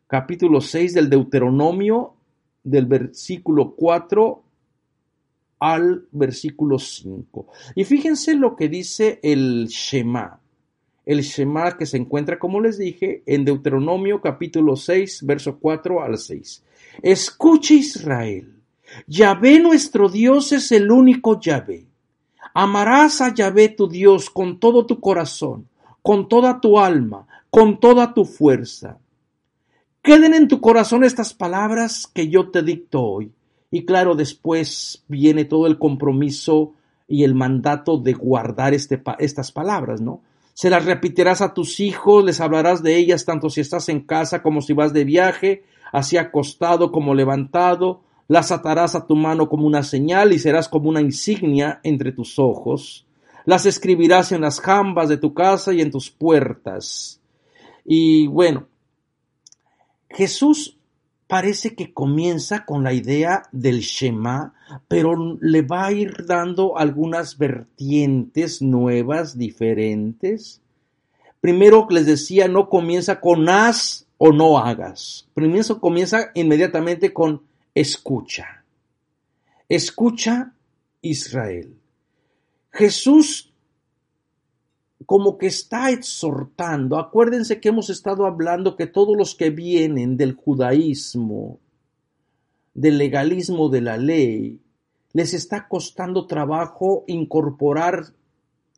[0.08, 2.14] capítulo 6 del Deuteronomio
[2.64, 4.43] del versículo 4
[5.72, 7.46] al versículo 5.
[7.74, 10.40] Y fíjense lo que dice el Shema
[11.07, 16.18] el Shema que se encuentra, como les dije, en Deuteronomio capítulo 6, verso 4 al
[16.18, 16.64] 6.
[17.03, 18.55] Escuche Israel,
[19.07, 21.87] Yahvé nuestro Dios es el único Yahvé.
[22.55, 25.68] Amarás a Yahvé tu Dios con todo tu corazón,
[26.00, 28.98] con toda tu alma, con toda tu fuerza.
[30.03, 33.33] Queden en tu corazón estas palabras que yo te dicto hoy.
[33.74, 36.74] Y claro, después viene todo el compromiso
[37.08, 40.20] y el mandato de guardar este, estas palabras, ¿no?
[40.52, 44.44] Se las repetirás a tus hijos, les hablarás de ellas tanto si estás en casa
[44.44, 49.66] como si vas de viaje, así acostado como levantado, las atarás a tu mano como
[49.66, 53.08] una señal y serás como una insignia entre tus ojos.
[53.44, 57.20] Las escribirás en las jambas de tu casa y en tus puertas.
[57.84, 58.68] Y bueno,
[60.10, 60.78] Jesús
[61.26, 64.54] parece que comienza con la idea del Shema,
[64.88, 70.60] pero le va a ir dando algunas vertientes nuevas, diferentes.
[71.40, 75.28] Primero les decía, no comienza con haz o no hagas.
[75.34, 77.42] Primero comienza inmediatamente con
[77.74, 78.64] escucha.
[79.68, 80.52] Escucha
[81.00, 81.74] Israel.
[82.70, 83.53] Jesús
[85.06, 86.98] como que está exhortando.
[86.98, 91.58] Acuérdense que hemos estado hablando que todos los que vienen del judaísmo,
[92.74, 94.60] del legalismo de la ley,
[95.12, 98.06] les está costando trabajo incorporar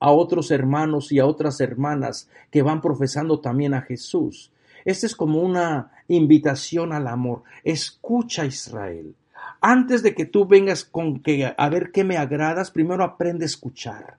[0.00, 4.52] a otros hermanos y a otras hermanas que van profesando también a Jesús.
[4.84, 7.42] Esta es como una invitación al amor.
[7.64, 9.14] Escucha Israel.
[9.60, 13.46] Antes de que tú vengas con que a ver qué me agradas, primero aprende a
[13.46, 14.18] escuchar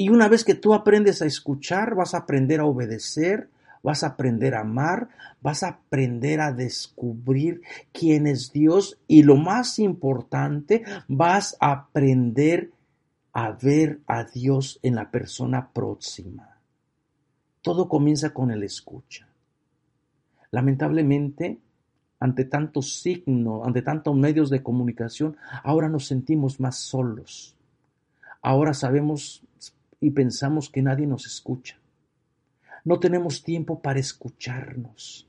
[0.00, 3.50] y una vez que tú aprendes a escuchar, vas a aprender a obedecer,
[3.82, 5.10] vas a aprender a amar,
[5.42, 7.60] vas a aprender a descubrir
[7.92, 12.70] quién es Dios y lo más importante, vas a aprender
[13.34, 16.56] a ver a Dios en la persona próxima.
[17.60, 19.28] Todo comienza con el escucha.
[20.50, 21.58] Lamentablemente,
[22.20, 27.54] ante tantos signos, ante tantos medios de comunicación, ahora nos sentimos más solos.
[28.40, 29.44] Ahora sabemos
[30.00, 31.78] y pensamos que nadie nos escucha.
[32.84, 35.28] No tenemos tiempo para escucharnos.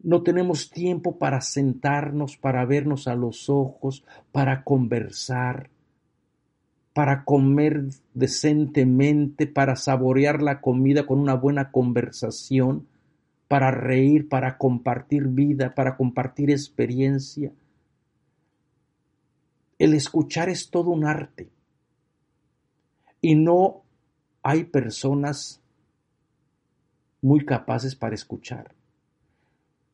[0.00, 5.70] No tenemos tiempo para sentarnos, para vernos a los ojos, para conversar,
[6.94, 12.86] para comer decentemente, para saborear la comida con una buena conversación,
[13.48, 17.52] para reír, para compartir vida, para compartir experiencia.
[19.78, 21.50] El escuchar es todo un arte
[23.20, 23.82] y no
[24.42, 25.60] hay personas
[27.20, 28.74] muy capaces para escuchar.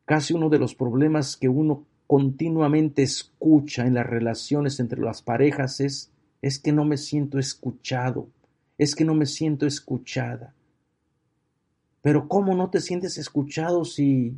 [0.05, 5.81] Casi uno de los problemas que uno continuamente escucha en las relaciones entre las parejas
[5.81, 6.11] es
[6.43, 8.29] es que no me siento escuchado,
[8.77, 10.55] es que no me siento escuchada.
[12.03, 14.37] Pero ¿cómo no te sientes escuchado si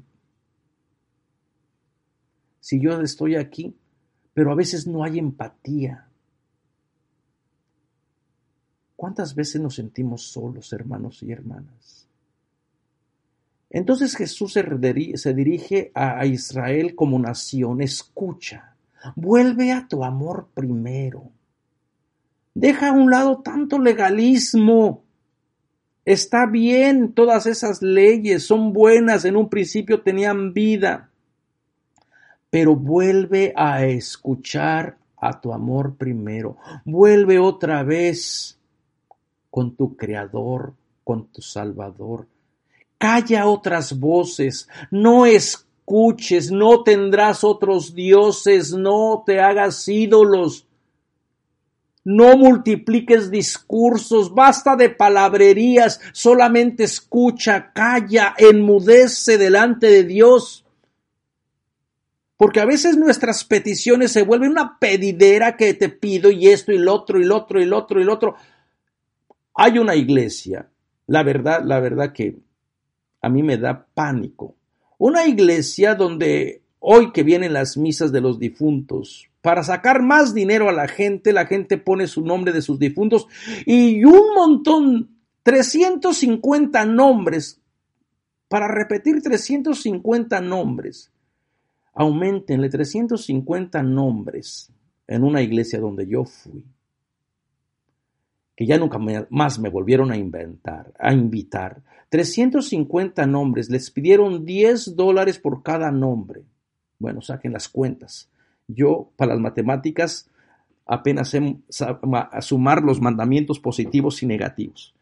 [2.67, 3.77] si yo estoy aquí,
[4.35, 6.06] pero a veces no hay empatía.
[8.97, 12.07] ¿Cuántas veces nos sentimos solos, hermanos y hermanas?
[13.69, 18.75] Entonces Jesús se dirige a Israel como nación, escucha,
[19.15, 21.31] vuelve a tu amor primero.
[22.55, 25.05] Deja a un lado tanto legalismo.
[26.07, 31.11] Está bien, todas esas leyes son buenas, en un principio tenían vida,
[32.49, 36.57] pero vuelve a escuchar a tu amor primero.
[36.85, 38.56] Vuelve otra vez
[39.57, 42.27] con tu Creador, con tu Salvador.
[42.99, 50.67] Calla otras voces, no escuches, no tendrás otros dioses, no te hagas ídolos.
[52.05, 60.67] No multipliques discursos, basta de palabrerías, solamente escucha, calla, enmudece delante de Dios.
[62.37, 66.79] Porque a veces nuestras peticiones se vuelven una pedidera que te pido y esto y
[66.79, 68.37] lo otro y lo otro y lo otro y lo otro.
[69.59, 70.69] Hay una iglesia,
[71.07, 72.39] la verdad, la verdad que
[73.23, 74.55] a mí me da pánico.
[74.99, 80.69] Una iglesia donde hoy que vienen las misas de los difuntos, para sacar más dinero
[80.69, 83.29] a la gente, la gente pone su nombre de sus difuntos
[83.65, 87.59] y un montón, 350 nombres,
[88.49, 91.11] para repetir 350 nombres.
[91.95, 94.71] Aumentenle 350 nombres
[95.07, 96.63] en una iglesia donde yo fui
[98.57, 101.83] que ya nunca más me volvieron a inventar, a invitar.
[102.09, 106.43] 350 nombres, les pidieron 10 dólares por cada nombre.
[106.99, 108.31] Bueno, saquen las cuentas.
[108.67, 110.31] Yo, para las matemáticas,
[110.87, 111.59] apenas sé
[112.41, 114.95] sumar los mandamientos positivos y negativos.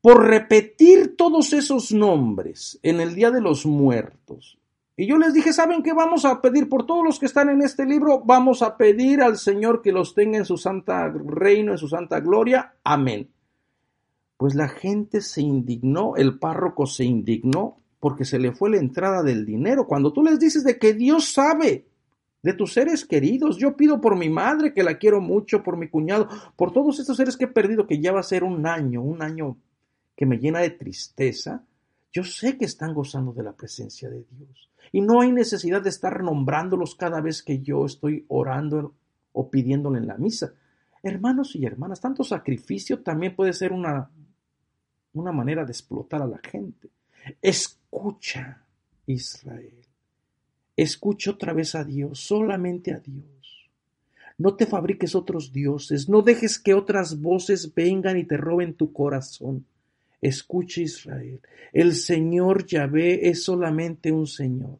[0.00, 4.57] Por repetir todos esos nombres en el Día de los Muertos,
[5.00, 7.62] y yo les dije, ¿saben qué vamos a pedir por todos los que están en
[7.62, 8.20] este libro?
[8.24, 12.18] Vamos a pedir al Señor que los tenga en su santa reino, en su santa
[12.18, 12.74] gloria.
[12.82, 13.30] Amén.
[14.36, 19.22] Pues la gente se indignó, el párroco se indignó porque se le fue la entrada
[19.22, 19.86] del dinero.
[19.86, 21.86] Cuando tú les dices de que Dios sabe
[22.42, 25.88] de tus seres queridos, yo pido por mi madre, que la quiero mucho, por mi
[25.88, 29.00] cuñado, por todos estos seres que he perdido, que ya va a ser un año,
[29.00, 29.58] un año
[30.16, 31.62] que me llena de tristeza.
[32.12, 34.68] Yo sé que están gozando de la presencia de Dios.
[34.92, 38.94] Y no hay necesidad de estar nombrándolos cada vez que yo estoy orando
[39.32, 40.52] o pidiéndole en la misa.
[41.02, 44.10] Hermanos y hermanas, tanto sacrificio también puede ser una,
[45.12, 46.88] una manera de explotar a la gente.
[47.40, 48.62] Escucha,
[49.06, 49.74] Israel.
[50.76, 53.70] Escucha otra vez a Dios, solamente a Dios.
[54.36, 58.92] No te fabriques otros dioses, no dejes que otras voces vengan y te roben tu
[58.92, 59.66] corazón.
[60.20, 61.40] Escuche Israel,
[61.72, 64.78] el Señor Yahvé es solamente un Señor.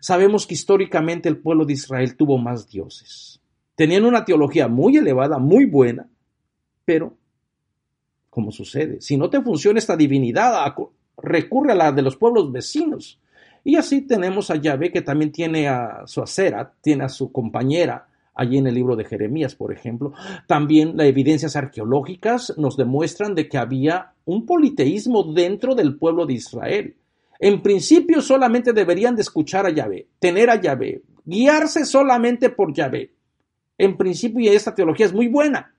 [0.00, 3.40] Sabemos que históricamente el pueblo de Israel tuvo más dioses.
[3.74, 6.08] Tenían una teología muy elevada, muy buena,
[6.84, 7.16] pero,
[8.30, 10.74] como sucede, si no te funciona esta divinidad,
[11.16, 13.18] recurre a la de los pueblos vecinos.
[13.64, 18.08] Y así tenemos a Yahvé que también tiene a su acera, tiene a su compañera,
[18.34, 20.12] allí en el libro de Jeremías, por ejemplo.
[20.46, 26.34] También las evidencias arqueológicas nos demuestran de que había un politeísmo dentro del pueblo de
[26.34, 26.96] Israel.
[27.38, 33.12] En principio solamente deberían de escuchar a Yahvé, tener a Yahvé, guiarse solamente por Yahvé.
[33.78, 35.74] En principio y esta teología es muy buena.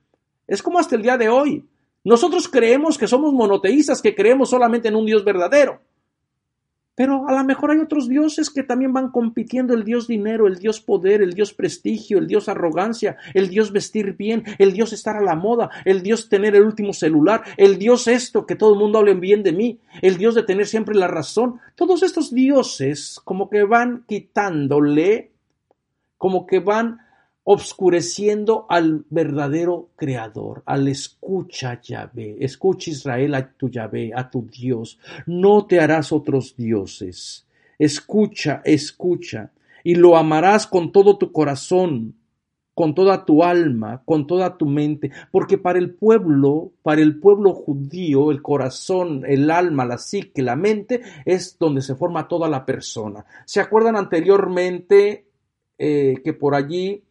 [0.46, 1.64] Es como hasta el día de hoy.
[2.04, 5.80] Nosotros creemos que somos monoteístas, que creemos solamente en un Dios verdadero.
[6.94, 10.58] Pero a lo mejor hay otros dioses que también van compitiendo, el dios dinero, el
[10.58, 15.16] dios poder, el dios prestigio, el dios arrogancia, el dios vestir bien, el dios estar
[15.16, 18.78] a la moda, el dios tener el último celular, el dios esto, que todo el
[18.78, 21.60] mundo hable bien de mí, el dios de tener siempre la razón.
[21.74, 25.32] Todos estos dioses como que van quitándole,
[26.16, 27.03] como que van
[27.44, 34.98] obscureciendo al verdadero creador, al escucha Yahvé, escucha Israel a tu Yahvé, a tu Dios,
[35.26, 37.46] no te harás otros dioses,
[37.78, 39.52] escucha, escucha,
[39.84, 42.14] y lo amarás con todo tu corazón,
[42.74, 47.52] con toda tu alma, con toda tu mente, porque para el pueblo, para el pueblo
[47.52, 52.64] judío, el corazón, el alma, la psique, la mente, es donde se forma toda la
[52.64, 53.24] persona.
[53.44, 55.26] ¿Se acuerdan anteriormente
[55.78, 57.04] eh, que por allí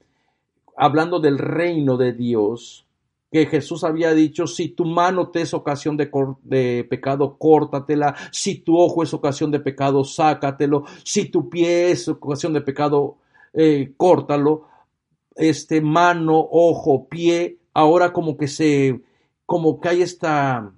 [0.75, 2.85] hablando del reino de Dios,
[3.33, 8.77] que Jesús había dicho, si tu mano te es ocasión de, pecado, córtatela, si tu
[8.77, 13.17] ojo es ocasión de pecado, sácatelo, si tu pie es ocasión de pecado,
[13.53, 14.67] eh, córtalo,
[15.35, 19.01] este mano, ojo, pie, ahora como que se,
[19.47, 20.71] como que hay esta,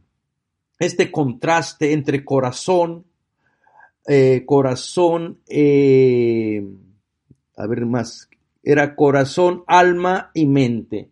[0.79, 3.03] este contraste entre corazón,
[4.07, 6.65] eh, corazón, eh,
[7.57, 8.29] a ver más,
[8.65, 11.09] era corazón, alma y mente.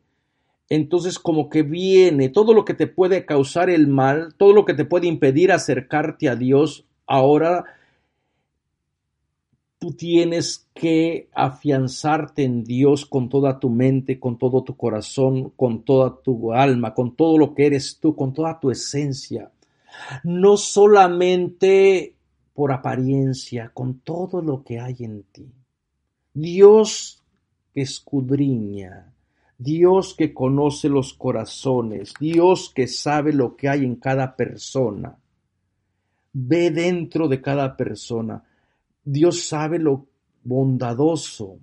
[0.69, 4.73] Entonces como que viene todo lo que te puede causar el mal, todo lo que
[4.73, 7.63] te puede impedir acercarte a Dios, ahora
[9.77, 15.83] tú tienes que afianzarte en Dios con toda tu mente, con todo tu corazón, con
[15.83, 19.51] toda tu alma, con todo lo que eres tú, con toda tu esencia.
[20.23, 22.15] No solamente
[22.53, 25.51] por apariencia, con todo lo que hay en ti.
[26.33, 27.22] Dios
[27.74, 29.13] que escudriña,
[29.57, 35.17] Dios que conoce los corazones, Dios que sabe lo que hay en cada persona.
[36.34, 38.43] Ve dentro de cada persona
[39.03, 40.07] Dios sabe lo
[40.43, 41.59] bondadoso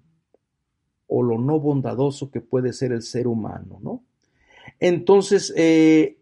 [1.07, 4.05] o lo no bondadoso que puede ser el ser humano, ¿no?
[4.79, 6.17] Entonces, eh,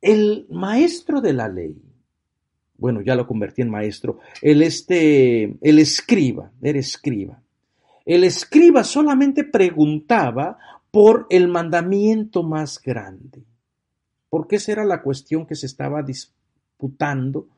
[0.00, 1.80] el maestro de la ley,
[2.76, 7.40] bueno, ya lo convertí en maestro, el, este, el escriba, era escriba.
[8.04, 10.58] El escriba solamente preguntaba
[10.90, 13.42] por el mandamiento más grande,
[14.28, 17.48] porque esa era la cuestión que se estaba disputando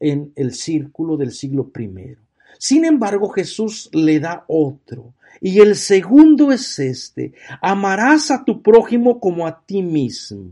[0.00, 2.16] en el círculo del siglo I.
[2.58, 5.14] Sin embargo, Jesús le da otro.
[5.40, 10.50] Y el segundo es este, amarás a tu prójimo como a ti mismo.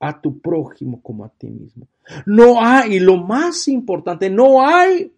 [0.00, 1.86] A tu prójimo como a ti mismo.
[2.26, 5.13] No hay, y lo más importante, no hay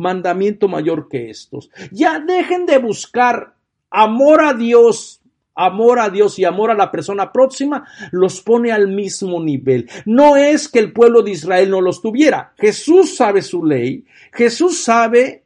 [0.00, 1.70] mandamiento mayor que estos.
[1.92, 3.54] Ya dejen de buscar
[3.90, 5.20] amor a Dios
[5.54, 9.90] amor a Dios y amor a la persona próxima los pone al mismo nivel.
[10.06, 12.54] No es que el pueblo de Israel no los tuviera.
[12.56, 15.44] Jesús sabe su ley, Jesús sabe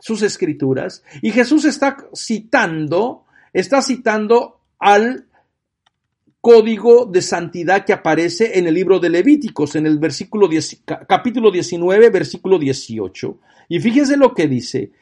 [0.00, 5.27] sus escrituras y Jesús está citando, está citando al
[6.40, 10.48] código de santidad que aparece en el libro de Levíticos, en el versículo
[11.06, 13.38] capítulo 19, versículo 18.
[13.68, 14.92] Y fíjense lo que dice,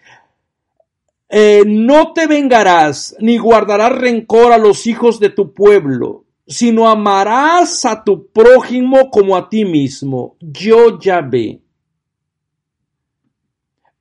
[1.28, 7.84] eh, no te vengarás ni guardarás rencor a los hijos de tu pueblo, sino amarás
[7.84, 10.36] a tu prójimo como a ti mismo.
[10.40, 11.60] Yo ya ve.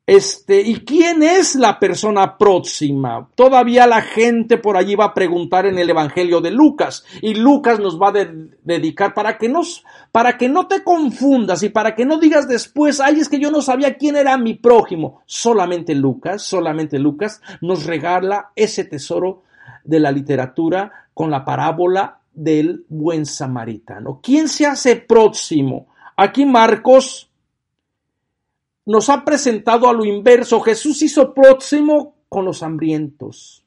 [0.07, 3.27] Este, ¿y quién es la persona próxima?
[3.33, 7.79] Todavía la gente por allí va a preguntar en el Evangelio de Lucas y Lucas
[7.79, 8.27] nos va a
[8.63, 12.99] dedicar para que nos, para que no te confundas y para que no digas después,
[12.99, 15.23] ay, es que yo no sabía quién era mi prójimo.
[15.25, 19.41] Solamente Lucas, solamente Lucas nos regala ese tesoro
[19.83, 24.19] de la literatura con la parábola del buen samaritano.
[24.21, 25.87] ¿Quién se hace próximo?
[26.15, 27.31] Aquí Marcos
[28.85, 30.59] nos ha presentado a lo inverso.
[30.61, 33.65] Jesús hizo próximo con los hambrientos.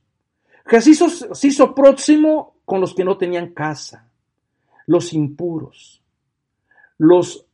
[0.66, 4.10] Jesús se hizo próximo con los que no tenían casa,
[4.86, 6.02] los impuros,
[6.98, 7.46] los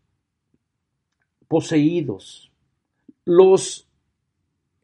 [1.47, 2.51] poseídos,
[3.25, 3.87] los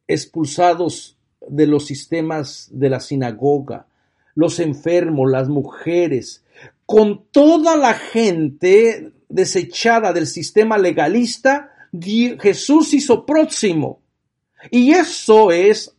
[0.07, 1.17] expulsados
[1.49, 3.87] de los sistemas de la sinagoga,
[4.35, 6.45] los enfermos, las mujeres,
[6.87, 14.01] con toda la gente desechada del sistema legalista, Jesús hizo próximo.
[14.71, 15.95] Y eso es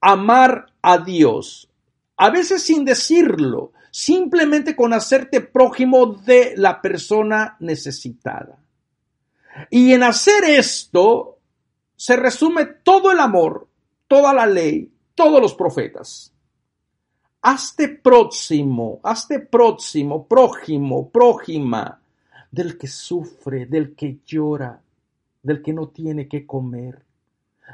[0.00, 1.68] amar a Dios.
[2.16, 8.58] A veces sin decirlo, simplemente con hacerte prójimo de la persona necesitada.
[9.70, 11.38] Y en hacer esto
[11.96, 13.68] se resume todo el amor,
[14.06, 16.32] toda la ley, todos los profetas.
[17.42, 22.00] Hazte próximo, hazte próximo, prójimo, prójima
[22.50, 24.82] del que sufre, del que llora,
[25.42, 27.04] del que no tiene que comer,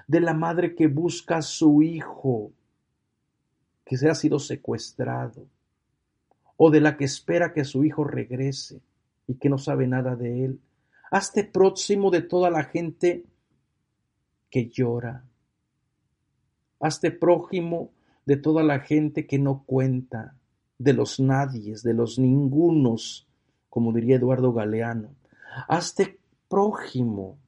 [0.06, 2.52] de la madre que busca a su hijo
[3.84, 5.46] que se ha sido secuestrado,
[6.56, 8.80] o de la que espera que su hijo regrese
[9.26, 10.60] y que no sabe nada de él.
[11.10, 13.24] Hazte próximo de toda la gente
[14.50, 15.24] que llora.
[16.80, 17.90] Hazte prójimo
[18.24, 20.36] de toda la gente que no cuenta,
[20.78, 23.28] de los nadies, de los ningunos,
[23.74, 25.16] como diría Eduardo Galeano.
[25.66, 27.38] Hazte prójimo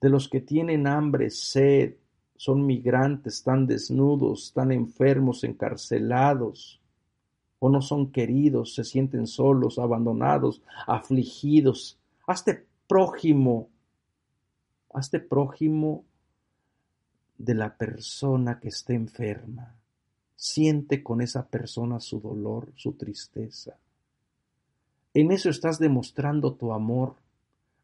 [0.00, 1.96] de los que tienen hambre, sed,
[2.34, 6.80] son migrantes, están desnudos, están enfermos, encarcelados,
[7.58, 11.98] o no son queridos, se sienten solos, abandonados, afligidos.
[12.26, 13.68] Hazte prójimo,
[14.94, 16.06] hazte prójimo
[17.36, 19.74] de la persona que esté enferma.
[20.36, 23.76] Siente con esa persona su dolor, su tristeza.
[25.14, 27.16] En eso estás demostrando tu amor,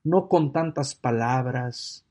[0.04, 2.04] no con tantas palabras,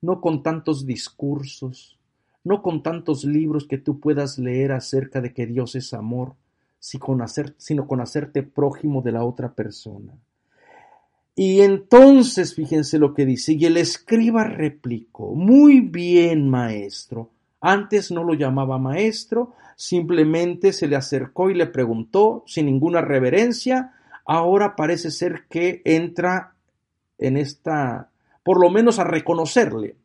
[0.00, 1.98] no con tantos discursos,
[2.44, 6.34] no con tantos libros que tú puedas leer acerca de que Dios es amor,
[6.78, 10.14] sino con, hacerte prójimo de la otra persona.
[11.34, 17.30] Y entonces fíjense lo que dice, y el escriba replicó, muy bien maestro.
[17.60, 23.94] Antes no lo llamaba maestro, simplemente se le acercó y le preguntó sin ninguna reverencia,
[24.24, 26.54] ahora parece ser que entra
[27.18, 28.10] en esta,
[28.42, 29.96] por lo menos a reconocerle,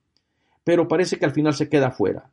[0.63, 2.30] pero parece que al final se queda fuera.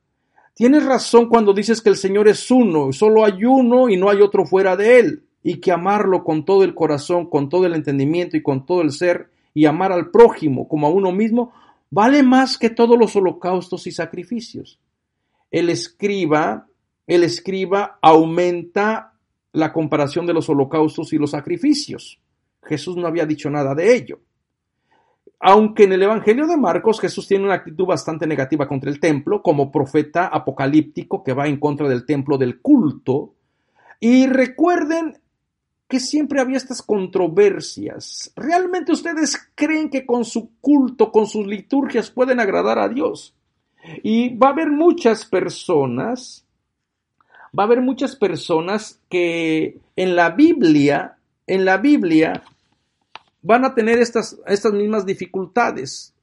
[0.54, 4.20] Tienes razón cuando dices que el Señor es uno, solo hay uno y no hay
[4.20, 8.36] otro fuera de él y que amarlo con todo el corazón, con todo el entendimiento
[8.36, 11.52] y con todo el ser, y amar al prójimo como a uno mismo,
[11.90, 14.78] vale más que todos los holocaustos y sacrificios.
[15.50, 16.66] El escriba,
[17.06, 19.11] el escriba aumenta
[19.52, 22.20] la comparación de los holocaustos y los sacrificios.
[22.62, 24.20] Jesús no había dicho nada de ello.
[25.40, 29.42] Aunque en el Evangelio de Marcos Jesús tiene una actitud bastante negativa contra el templo,
[29.42, 33.34] como profeta apocalíptico que va en contra del templo del culto.
[33.98, 35.18] Y recuerden
[35.88, 38.32] que siempre había estas controversias.
[38.36, 43.34] ¿Realmente ustedes creen que con su culto, con sus liturgias pueden agradar a Dios?
[44.02, 46.46] Y va a haber muchas personas,
[47.58, 52.42] va a haber muchas personas que en la Biblia, en la Biblia,
[53.42, 56.14] van a tener estas, estas mismas dificultades.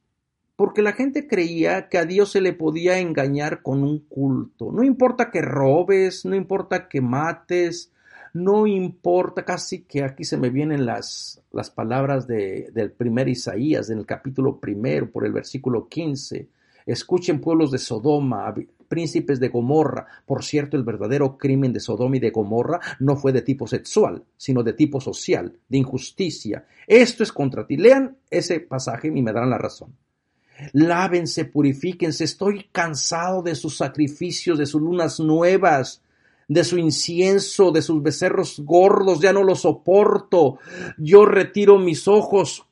[0.56, 4.72] Porque la gente creía que a Dios se le podía engañar con un culto.
[4.74, 7.92] No importa que robes, no importa que mates,
[8.34, 13.90] no importa, casi que aquí se me vienen las, las palabras de, del primer Isaías,
[13.90, 16.48] en el capítulo primero, por el versículo 15.
[16.92, 18.52] Escuchen pueblos de Sodoma,
[18.88, 20.08] príncipes de Gomorra.
[20.26, 24.24] Por cierto, el verdadero crimen de Sodoma y de Gomorra no fue de tipo sexual,
[24.36, 26.66] sino de tipo social, de injusticia.
[26.88, 27.78] Esto es contra ti.
[27.78, 29.96] Lean ese pasaje y me darán la razón.
[30.74, 32.24] Lávense, purifíquense.
[32.24, 36.02] Estoy cansado de sus sacrificios, de sus lunas nuevas
[36.48, 40.58] de su incienso, de sus becerros gordos, ya no los soporto.
[40.98, 42.66] Yo retiro mis ojos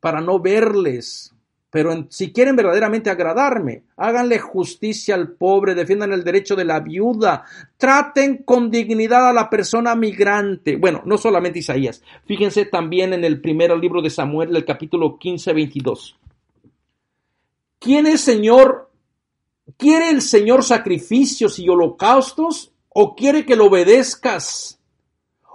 [0.00, 1.32] para no verles.
[1.70, 7.44] Pero si quieren verdaderamente agradarme, háganle justicia al pobre, defiendan el derecho de la viuda,
[7.76, 10.76] traten con dignidad a la persona migrante.
[10.76, 15.52] Bueno, no solamente Isaías, fíjense también en el primer libro de Samuel, el capítulo 15,
[15.52, 16.18] 22.
[17.78, 18.90] ¿Quién es Señor?
[19.76, 24.78] ¿Quiere el Señor sacrificios y holocaustos o quiere que lo obedezcas.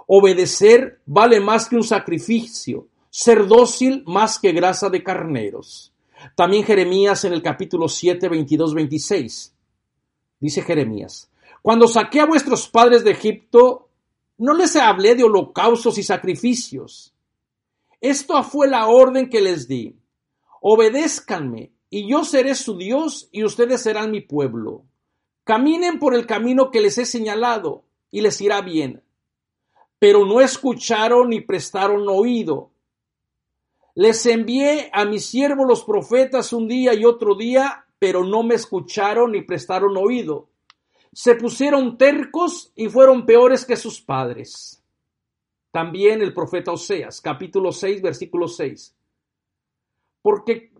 [0.06, 5.92] Obedecer vale más que un sacrificio, ser dócil más que grasa de carneros.
[6.34, 9.54] También Jeremías en el capítulo 7, 22, 26.
[10.38, 11.30] Dice Jeremías,
[11.62, 13.88] cuando saqué a vuestros padres de Egipto,
[14.38, 17.14] no les hablé de holocaustos y sacrificios.
[18.00, 19.96] Esto fue la orden que les di.
[20.60, 24.84] Obedézcanme, y yo seré su Dios, y ustedes serán mi pueblo.
[25.44, 29.02] Caminen por el camino que les he señalado y les irá bien.
[29.98, 32.72] Pero no escucharon ni prestaron oído.
[33.96, 38.54] Les envié a mis siervos los profetas un día y otro día, pero no me
[38.54, 40.50] escucharon ni prestaron oído.
[41.14, 44.84] Se pusieron tercos y fueron peores que sus padres.
[45.70, 48.94] También el profeta Oseas, capítulo 6, versículo 6.
[50.20, 50.72] Porque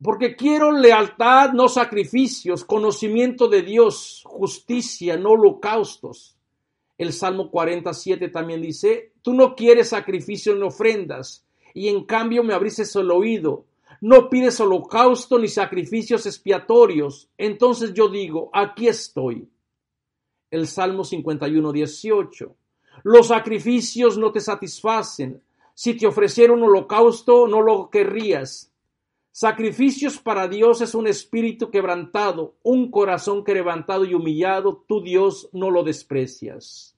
[0.00, 6.36] porque quiero lealtad, no sacrificios, conocimiento de Dios, justicia, no holocaustos.
[6.96, 11.44] El Salmo 47 también dice, tú no quieres sacrificios ni ofrendas,
[11.78, 13.64] y en cambio me abriste el oído.
[14.00, 17.30] No pides holocausto ni sacrificios expiatorios.
[17.38, 19.48] Entonces yo digo, aquí estoy.
[20.50, 22.56] El Salmo 51, 18.
[23.04, 25.40] Los sacrificios no te satisfacen.
[25.72, 28.72] Si te ofrecieron holocausto, no lo querrías.
[29.30, 35.70] Sacrificios para Dios es un espíritu quebrantado, un corazón quebrantado y humillado, tu Dios no
[35.70, 36.96] lo desprecias.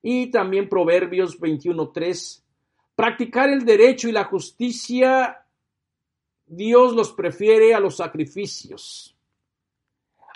[0.00, 2.43] Y también Proverbios 21.3,
[2.94, 5.46] practicar el derecho y la justicia,
[6.46, 9.16] Dios los prefiere a los sacrificios.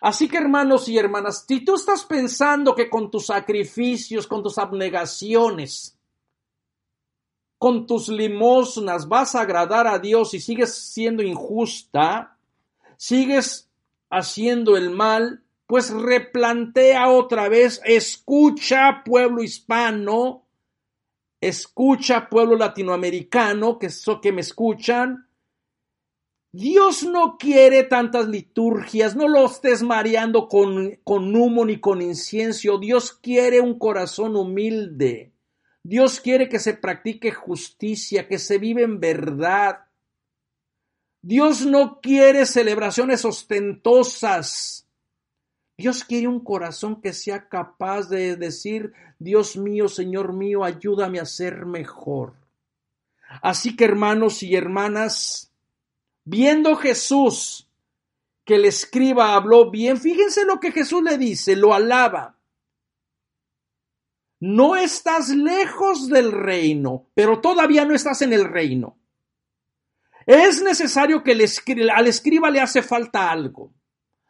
[0.00, 4.58] Así que hermanos y hermanas, si tú estás pensando que con tus sacrificios, con tus
[4.58, 5.98] abnegaciones,
[7.58, 12.36] con tus limosnas vas a agradar a Dios y sigues siendo injusta,
[12.96, 13.68] sigues
[14.08, 20.44] haciendo el mal, pues replantea otra vez, escucha pueblo hispano,
[21.40, 25.28] escucha pueblo latinoamericano, que eso que me escuchan.
[26.50, 32.78] Dios no quiere tantas liturgias, no lo estés mareando con, con humo ni con incienso.
[32.78, 35.32] Dios quiere un corazón humilde.
[35.82, 39.86] Dios quiere que se practique justicia, que se vive en verdad.
[41.20, 44.87] Dios no quiere celebraciones ostentosas.
[45.78, 51.24] Dios quiere un corazón que sea capaz de decir, Dios mío, Señor mío, ayúdame a
[51.24, 52.34] ser mejor.
[53.42, 55.52] Así que hermanos y hermanas,
[56.24, 57.68] viendo Jesús
[58.44, 62.36] que el escriba habló bien, fíjense lo que Jesús le dice, lo alaba.
[64.40, 68.98] No estás lejos del reino, pero todavía no estás en el reino.
[70.26, 73.72] Es necesario que al escriba le hace falta algo,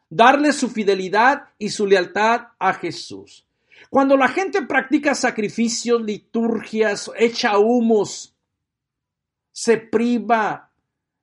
[0.09, 3.45] darle su fidelidad y su lealtad a Jesús.
[3.89, 8.35] Cuando la gente practica sacrificios, liturgias, echa humos,
[9.51, 10.71] se priva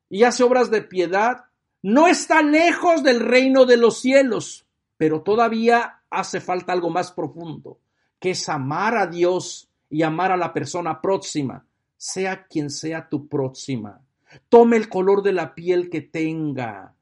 [0.09, 1.45] y hace obras de piedad,
[1.83, 4.67] no está lejos del reino de los cielos,
[4.97, 7.79] pero todavía hace falta algo más profundo,
[8.19, 11.65] que es amar a Dios y amar a la persona próxima,
[11.97, 14.01] sea quien sea tu próxima.
[14.49, 16.96] Tome el color de la piel que tenga.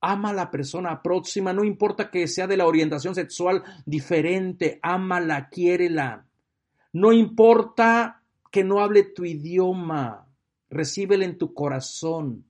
[0.00, 5.48] Ama a la persona próxima, no importa que sea de la orientación sexual diferente, ámala,
[5.48, 6.26] quiérela.
[6.92, 10.26] No importa que no hable tu idioma,
[10.70, 12.44] recíbela en tu corazón.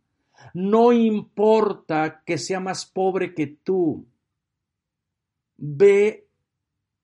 [0.55, 4.07] No importa que sea más pobre que tú,
[5.57, 6.27] ve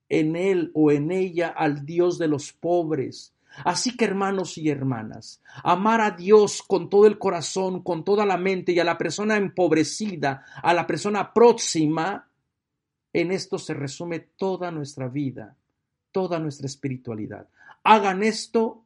[0.08, 3.35] en él o en ella al Dios de los pobres.
[3.64, 8.36] Así que hermanos y hermanas, amar a Dios con todo el corazón, con toda la
[8.36, 12.28] mente y a la persona empobrecida, a la persona próxima,
[13.12, 15.56] en esto se resume toda nuestra vida,
[16.12, 17.48] toda nuestra espiritualidad.
[17.82, 18.84] Hagan esto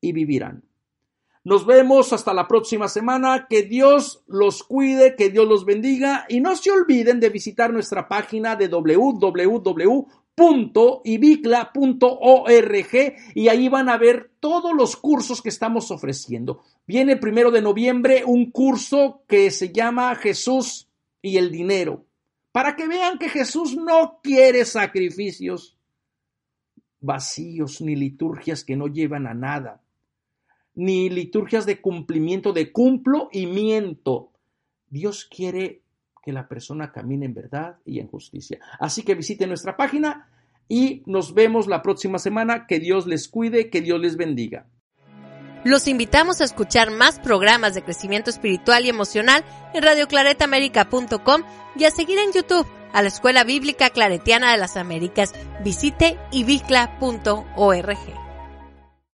[0.00, 0.62] y vivirán.
[1.42, 3.46] Nos vemos hasta la próxima semana.
[3.48, 8.08] Que Dios los cuide, que Dios los bendiga y no se olviden de visitar nuestra
[8.08, 8.68] página de
[10.36, 11.74] www.ibicla.org
[13.34, 16.62] y ahí van a ver todos los cursos que estamos ofreciendo.
[16.86, 20.88] Viene el primero de noviembre un curso que se llama Jesús
[21.22, 22.06] y el dinero,
[22.52, 25.76] para que vean que Jesús no quiere sacrificios
[27.00, 29.82] vacíos ni liturgias que no llevan a nada
[30.74, 34.32] ni liturgias de cumplimiento, de cumplo y miento.
[34.88, 35.82] Dios quiere
[36.22, 38.58] que la persona camine en verdad y en justicia.
[38.78, 40.28] Así que visite nuestra página
[40.68, 42.66] y nos vemos la próxima semana.
[42.66, 44.66] Que Dios les cuide, que Dios les bendiga.
[45.64, 49.44] Los invitamos a escuchar más programas de crecimiento espiritual y emocional
[49.74, 51.42] en radioclaretamérica.com
[51.76, 55.34] y a seguir en YouTube a la Escuela Bíblica Claretiana de las Américas.
[55.62, 58.19] Visite ibicla.org.